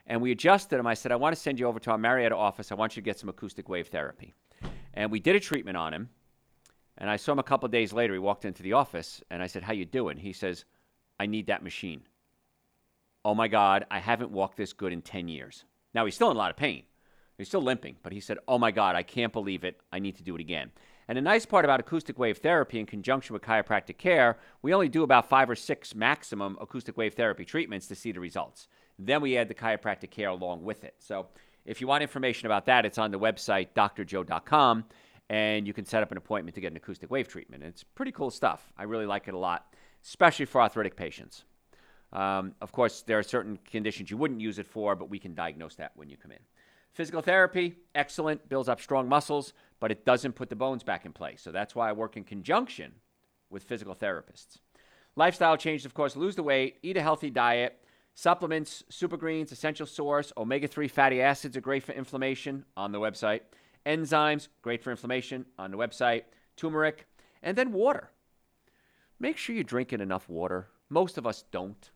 And 0.05 0.21
we 0.21 0.31
adjusted 0.31 0.79
him. 0.79 0.85
I 0.85 0.93
said, 0.93 1.11
I 1.11 1.15
want 1.15 1.35
to 1.35 1.41
send 1.41 1.59
you 1.59 1.67
over 1.67 1.79
to 1.79 1.91
our 1.91 1.97
Marietta 1.97 2.35
office. 2.35 2.71
I 2.71 2.75
want 2.75 2.95
you 2.95 3.01
to 3.01 3.05
get 3.05 3.17
some 3.17 3.29
acoustic 3.29 3.69
wave 3.69 3.87
therapy. 3.87 4.33
And 4.93 5.11
we 5.11 5.19
did 5.19 5.35
a 5.35 5.39
treatment 5.39 5.77
on 5.77 5.93
him. 5.93 6.09
And 6.97 7.09
I 7.09 7.15
saw 7.15 7.31
him 7.31 7.39
a 7.39 7.43
couple 7.43 7.67
days 7.69 7.91
later. 7.91 8.13
He 8.13 8.19
walked 8.19 8.45
into 8.45 8.61
the 8.61 8.73
office, 8.73 9.23
and 9.31 9.41
I 9.41 9.47
said, 9.47 9.63
"How 9.63 9.73
you 9.73 9.85
doing?" 9.85 10.17
He 10.17 10.33
says, 10.33 10.65
"I 11.19 11.25
need 11.25 11.47
that 11.47 11.63
machine." 11.63 12.03
oh 13.25 13.35
my 13.35 13.47
God, 13.47 13.85
I 13.89 13.99
haven't 13.99 14.31
walked 14.31 14.57
this 14.57 14.73
good 14.73 14.93
in 14.93 15.01
10 15.01 15.27
years. 15.27 15.63
Now, 15.93 16.05
he's 16.05 16.15
still 16.15 16.31
in 16.31 16.35
a 16.35 16.39
lot 16.39 16.51
of 16.51 16.57
pain. 16.57 16.83
He's 17.37 17.47
still 17.47 17.61
limping, 17.61 17.97
but 18.03 18.13
he 18.13 18.19
said, 18.19 18.37
oh 18.47 18.57
my 18.57 18.71
God, 18.71 18.95
I 18.95 19.03
can't 19.03 19.33
believe 19.33 19.63
it. 19.63 19.79
I 19.91 19.99
need 19.99 20.15
to 20.17 20.23
do 20.23 20.35
it 20.35 20.41
again. 20.41 20.71
And 21.07 21.17
the 21.17 21.21
nice 21.21 21.45
part 21.45 21.65
about 21.65 21.79
acoustic 21.79 22.17
wave 22.17 22.37
therapy 22.37 22.79
in 22.79 22.85
conjunction 22.85 23.33
with 23.33 23.41
chiropractic 23.41 23.97
care, 23.97 24.37
we 24.61 24.73
only 24.73 24.87
do 24.87 25.03
about 25.03 25.29
five 25.29 25.49
or 25.49 25.55
six 25.55 25.95
maximum 25.95 26.57
acoustic 26.61 26.95
wave 26.95 27.13
therapy 27.13 27.43
treatments 27.43 27.87
to 27.87 27.95
see 27.95 28.11
the 28.11 28.19
results. 28.19 28.67
Then 28.97 29.21
we 29.21 29.37
add 29.37 29.49
the 29.49 29.55
chiropractic 29.55 30.11
care 30.11 30.29
along 30.29 30.63
with 30.63 30.83
it. 30.83 30.95
So 30.99 31.27
if 31.65 31.81
you 31.81 31.87
want 31.87 32.01
information 32.01 32.45
about 32.45 32.65
that, 32.65 32.85
it's 32.85 32.97
on 32.97 33.11
the 33.11 33.19
website, 33.19 33.69
drjoe.com, 33.75 34.85
and 35.29 35.65
you 35.65 35.73
can 35.73 35.85
set 35.85 36.03
up 36.03 36.11
an 36.11 36.17
appointment 36.17 36.55
to 36.55 36.61
get 36.61 36.71
an 36.71 36.77
acoustic 36.77 37.09
wave 37.09 37.27
treatment. 37.27 37.63
It's 37.63 37.83
pretty 37.83 38.11
cool 38.11 38.31
stuff. 38.31 38.71
I 38.77 38.83
really 38.83 39.05
like 39.05 39.27
it 39.27 39.33
a 39.33 39.37
lot, 39.37 39.73
especially 40.03 40.45
for 40.45 40.61
arthritic 40.61 40.95
patients. 40.95 41.45
Um, 42.11 42.53
of 42.61 42.71
course, 42.71 43.01
there 43.01 43.17
are 43.17 43.23
certain 43.23 43.57
conditions 43.69 44.11
you 44.11 44.17
wouldn't 44.17 44.41
use 44.41 44.59
it 44.59 44.67
for, 44.67 44.95
but 44.95 45.09
we 45.09 45.19
can 45.19 45.33
diagnose 45.33 45.75
that 45.75 45.91
when 45.95 46.09
you 46.09 46.17
come 46.17 46.31
in. 46.31 46.39
Physical 46.91 47.21
therapy, 47.21 47.73
excellent, 47.95 48.47
builds 48.49 48.69
up 48.69 48.79
strong 48.79 49.09
muscles, 49.09 49.53
but 49.79 49.89
it 49.89 50.05
doesn't 50.05 50.33
put 50.33 50.49
the 50.49 50.55
bones 50.55 50.83
back 50.83 51.05
in 51.05 51.11
place. 51.11 51.41
So 51.41 51.51
that's 51.51 51.73
why 51.73 51.89
I 51.89 51.93
work 51.93 52.17
in 52.17 52.23
conjunction 52.23 52.93
with 53.49 53.63
physical 53.63 53.95
therapists. 53.95 54.59
Lifestyle 55.15 55.57
changes, 55.57 55.85
of 55.85 55.95
course, 55.95 56.15
lose 56.15 56.35
the 56.35 56.43
weight, 56.43 56.77
eat 56.83 56.97
a 56.97 57.01
healthy 57.01 57.31
diet, 57.31 57.82
supplements, 58.15 58.83
super 58.89 59.17
greens, 59.17 59.51
essential 59.51 59.85
source, 59.85 60.31
omega 60.37 60.67
3 60.67 60.87
fatty 60.87 61.21
acids 61.21 61.57
are 61.57 61.61
great 61.61 61.83
for 61.83 61.93
inflammation 61.93 62.65
on 62.77 62.91
the 62.91 62.99
website, 62.99 63.41
enzymes, 63.85 64.47
great 64.61 64.83
for 64.83 64.91
inflammation 64.91 65.45
on 65.57 65.71
the 65.71 65.77
website, 65.77 66.23
turmeric, 66.55 67.07
and 67.41 67.57
then 67.57 67.71
water. 67.71 68.11
Make 69.19 69.37
sure 69.37 69.55
you're 69.55 69.63
drinking 69.63 70.01
enough 70.01 70.29
water. 70.29 70.67
Most 70.89 71.17
of 71.17 71.25
us 71.25 71.43
don't. 71.51 71.91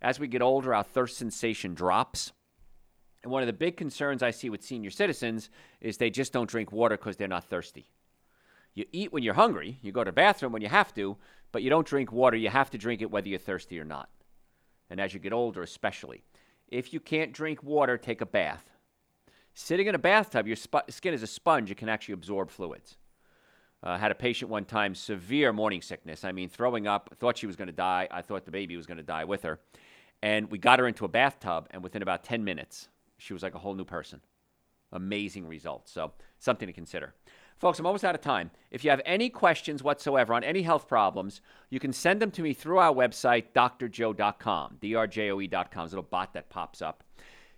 As 0.00 0.20
we 0.20 0.28
get 0.28 0.42
older, 0.42 0.74
our 0.74 0.84
thirst 0.84 1.16
sensation 1.16 1.74
drops. 1.74 2.32
And 3.22 3.32
one 3.32 3.42
of 3.42 3.46
the 3.46 3.52
big 3.52 3.76
concerns 3.76 4.22
I 4.22 4.30
see 4.30 4.50
with 4.50 4.62
senior 4.62 4.90
citizens 4.90 5.50
is 5.80 5.96
they 5.96 6.10
just 6.10 6.32
don't 6.32 6.48
drink 6.48 6.70
water 6.70 6.96
because 6.96 7.16
they're 7.16 7.28
not 7.28 7.44
thirsty. 7.44 7.88
You 8.74 8.84
eat 8.92 9.12
when 9.12 9.22
you're 9.22 9.34
hungry, 9.34 9.78
you 9.80 9.90
go 9.90 10.04
to 10.04 10.10
the 10.10 10.14
bathroom 10.14 10.52
when 10.52 10.62
you 10.62 10.68
have 10.68 10.94
to, 10.94 11.16
but 11.50 11.62
you 11.62 11.70
don't 11.70 11.86
drink 11.86 12.12
water. 12.12 12.36
You 12.36 12.50
have 12.50 12.70
to 12.70 12.78
drink 12.78 13.00
it 13.00 13.10
whether 13.10 13.28
you're 13.28 13.38
thirsty 13.38 13.80
or 13.80 13.84
not. 13.84 14.10
And 14.90 15.00
as 15.00 15.12
you 15.14 15.20
get 15.20 15.32
older, 15.32 15.62
especially. 15.62 16.22
If 16.68 16.92
you 16.92 17.00
can't 17.00 17.32
drink 17.32 17.62
water, 17.62 17.96
take 17.96 18.20
a 18.20 18.26
bath. 18.26 18.70
Sitting 19.54 19.86
in 19.86 19.94
a 19.94 19.98
bathtub, 19.98 20.46
your 20.46 20.56
sp- 20.58 20.90
skin 20.90 21.14
is 21.14 21.22
a 21.22 21.26
sponge, 21.26 21.70
it 21.70 21.76
can 21.76 21.88
actually 21.88 22.14
absorb 22.14 22.50
fluids. 22.50 22.96
Uh, 23.82 23.96
had 23.96 24.10
a 24.10 24.14
patient 24.14 24.50
one 24.50 24.64
time, 24.64 24.94
severe 24.94 25.52
morning 25.52 25.80
sickness. 25.80 26.24
I 26.24 26.32
mean, 26.32 26.48
throwing 26.48 26.86
up, 26.86 27.14
thought 27.18 27.38
she 27.38 27.46
was 27.46 27.56
going 27.56 27.68
to 27.68 27.72
die. 27.72 28.08
I 28.10 28.22
thought 28.22 28.44
the 28.44 28.50
baby 28.50 28.76
was 28.76 28.86
going 28.86 28.96
to 28.96 29.02
die 29.02 29.24
with 29.24 29.42
her. 29.42 29.60
And 30.22 30.50
we 30.50 30.58
got 30.58 30.78
her 30.78 30.88
into 30.88 31.04
a 31.04 31.08
bathtub, 31.08 31.68
and 31.70 31.82
within 31.82 32.02
about 32.02 32.24
10 32.24 32.42
minutes, 32.42 32.88
she 33.18 33.32
was 33.32 33.42
like 33.42 33.54
a 33.54 33.58
whole 33.58 33.74
new 33.74 33.84
person. 33.84 34.20
Amazing 34.92 35.46
results. 35.46 35.92
So, 35.92 36.12
something 36.38 36.66
to 36.66 36.72
consider. 36.72 37.14
Folks, 37.58 37.78
I'm 37.78 37.86
almost 37.86 38.04
out 38.04 38.14
of 38.14 38.20
time. 38.20 38.50
If 38.70 38.84
you 38.84 38.90
have 38.90 39.00
any 39.06 39.30
questions 39.30 39.82
whatsoever 39.82 40.34
on 40.34 40.44
any 40.44 40.62
health 40.62 40.86
problems, 40.86 41.40
you 41.70 41.80
can 41.80 41.92
send 41.92 42.20
them 42.20 42.30
to 42.32 42.42
me 42.42 42.52
through 42.52 42.78
our 42.78 42.92
website, 42.92 43.52
drjoe.com, 43.54 44.78
drjoe.com. 44.80 45.82
A 45.82 45.88
little 45.88 46.02
bot 46.02 46.34
that 46.34 46.50
pops 46.50 46.82
up. 46.82 47.02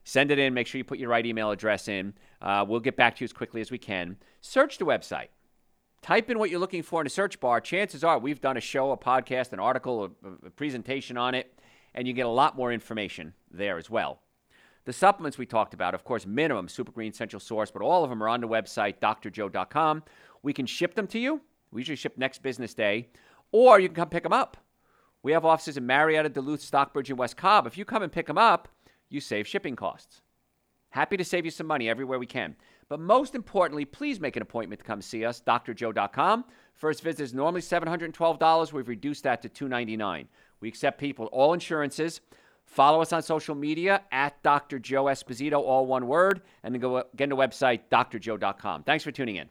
Send 0.05 0.31
it 0.31 0.39
in. 0.39 0.55
Make 0.55 0.67
sure 0.67 0.79
you 0.79 0.85
put 0.85 0.99
your 0.99 1.11
right 1.11 1.27
email 1.27 1.51
address 1.51 1.89
in. 1.89 2.15
Uh, 2.41 2.65
we'll 2.67 2.81
get 2.81 2.97
back 2.97 3.17
to 3.17 3.23
you 3.23 3.27
as 3.27 3.33
quickly 3.33 3.61
as 3.61 3.71
we 3.71 3.79
can. 3.79 4.17
Search 4.41 4.79
the 4.79 4.87
website. 4.87 5.29
Type 6.01 6.31
in 6.31 6.39
what 6.39 6.49
you're 6.49 6.61
looking 6.61 6.83
for 6.83 7.01
in 7.01 7.07
a 7.07 7.11
search 7.11 7.41
bar. 7.41 7.61
Chances 7.61 8.05
are 8.05 8.19
we've 8.19 8.41
done 8.41 8.57
a 8.57 8.61
show, 8.61 8.93
a 8.93 8.97
podcast, 8.97 9.53
an 9.53 9.59
article, 9.59 10.13
a, 10.25 10.47
a 10.47 10.51
presentation 10.51 11.17
on 11.17 11.35
it 11.35 11.59
and 11.95 12.07
you 12.07 12.15
get 12.15 12.27
a 12.27 12.31
lot 12.31 12.57
more 12.57 12.73
information 12.73 13.35
there 13.51 13.79
as 13.79 13.91
well. 13.91 14.21
The 14.89 14.95
supplements 14.95 15.37
we 15.37 15.45
talked 15.45 15.75
about, 15.75 15.95
of 15.95 16.03
course, 16.03 16.25
minimum 16.25 16.67
Super 16.67 16.93
Green 16.93 17.13
Essential 17.13 17.41
Source, 17.41 17.71
but 17.71 17.83
all 17.83 18.05
of 18.05 18.09
them 18.09 18.23
are 18.23 18.29
on 18.31 18.41
the 18.41 18.49
website, 18.49 19.01
drjoe.com. 19.01 20.03
We 20.43 20.55
can 20.55 20.65
ship 20.65 20.95
them 20.95 21.07
to 21.09 21.19
you. 21.19 21.43
We 21.71 21.83
usually 21.83 21.97
ship 21.97 22.17
next 22.17 22.43
business 22.43 22.73
day, 22.73 23.11
or 23.53 23.79
you 23.79 23.89
can 23.89 23.95
come 23.95 24.09
pick 24.09 24.23
them 24.23 24.33
up. 24.33 24.57
We 25.23 25.33
have 25.33 25.45
offices 25.45 25.77
in 25.77 25.85
Marietta, 25.85 26.31
Duluth, 26.31 26.63
Stockbridge, 26.63 27.11
and 27.11 27.19
West 27.19 27.37
Cobb. 27.37 27.67
If 27.67 27.77
you 27.77 27.85
come 27.85 28.03
and 28.03 28.11
pick 28.11 28.27
them 28.27 28.39
up, 28.39 28.67
you 29.11 29.21
save 29.21 29.47
shipping 29.47 29.77
costs. 29.77 30.23
Happy 30.89 31.19
to 31.19 31.25
save 31.25 31.45
you 31.45 31.51
some 31.51 31.67
money 31.67 31.91
everywhere 31.91 32.19
we 32.19 32.25
can. 32.25 32.57
But 32.89 32.99
most 32.99 33.35
importantly, 33.35 33.85
please 33.85 34.21
make 34.21 34.37
an 34.37 34.43
appointment 34.43 34.81
to 34.81 34.87
come 34.87 35.03
see 35.03 35.23
us, 35.23 35.43
drjoe.com. 35.47 36.47
First 36.73 37.03
visit 37.03 37.25
is 37.25 37.35
normally 37.35 37.61
$712. 37.61 38.73
We've 38.73 38.89
reduced 38.89 39.25
that 39.25 39.43
to 39.43 39.51
299. 39.51 40.29
We 40.61 40.69
accept 40.69 40.99
people, 40.99 41.27
all 41.27 41.53
insurances. 41.53 42.23
Follow 42.69 43.01
us 43.01 43.13
on 43.13 43.23
social 43.23 43.55
media 43.55 44.03
at 44.13 44.41
Dr. 44.43 44.79
Joe 44.79 45.05
Esposito, 45.05 45.55
all 45.55 45.87
one 45.87 46.07
word, 46.07 46.43
and 46.63 46.75
then 46.75 46.81
go 46.81 47.03
get 47.17 47.29
the 47.31 47.37
website, 47.37 47.81
drjoe.com. 47.91 48.85
Thanks 48.85 49.03
for 49.03 49.11
tuning 49.11 49.37
in. 49.37 49.49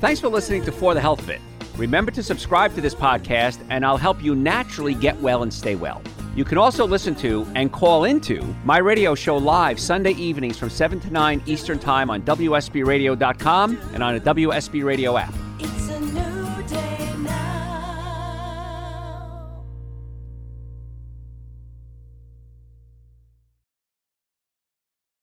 Thanks 0.00 0.20
for 0.20 0.28
listening 0.28 0.64
to 0.64 0.72
For 0.72 0.94
the 0.94 1.00
Health 1.00 1.20
of 1.20 1.28
It. 1.28 1.40
Remember 1.76 2.12
to 2.12 2.22
subscribe 2.22 2.74
to 2.76 2.80
this 2.80 2.94
podcast, 2.94 3.58
and 3.68 3.84
I'll 3.84 3.96
help 3.96 4.22
you 4.22 4.34
naturally 4.36 4.94
get 4.94 5.20
well 5.20 5.42
and 5.42 5.52
stay 5.52 5.74
well. 5.74 6.00
You 6.36 6.44
can 6.44 6.56
also 6.56 6.86
listen 6.86 7.14
to 7.16 7.46
and 7.54 7.72
call 7.72 8.04
into 8.04 8.42
my 8.64 8.78
radio 8.78 9.14
show 9.14 9.36
live 9.36 9.78
Sunday 9.78 10.12
evenings 10.12 10.56
from 10.56 10.70
7 10.70 11.00
to 11.00 11.10
9 11.10 11.42
Eastern 11.46 11.78
Time 11.78 12.10
on 12.10 12.22
WSBRadio.com 12.22 13.78
and 13.92 14.02
on 14.02 14.14
a 14.14 14.20
WSB 14.20 14.84
Radio 14.84 15.16
app. 15.16 15.34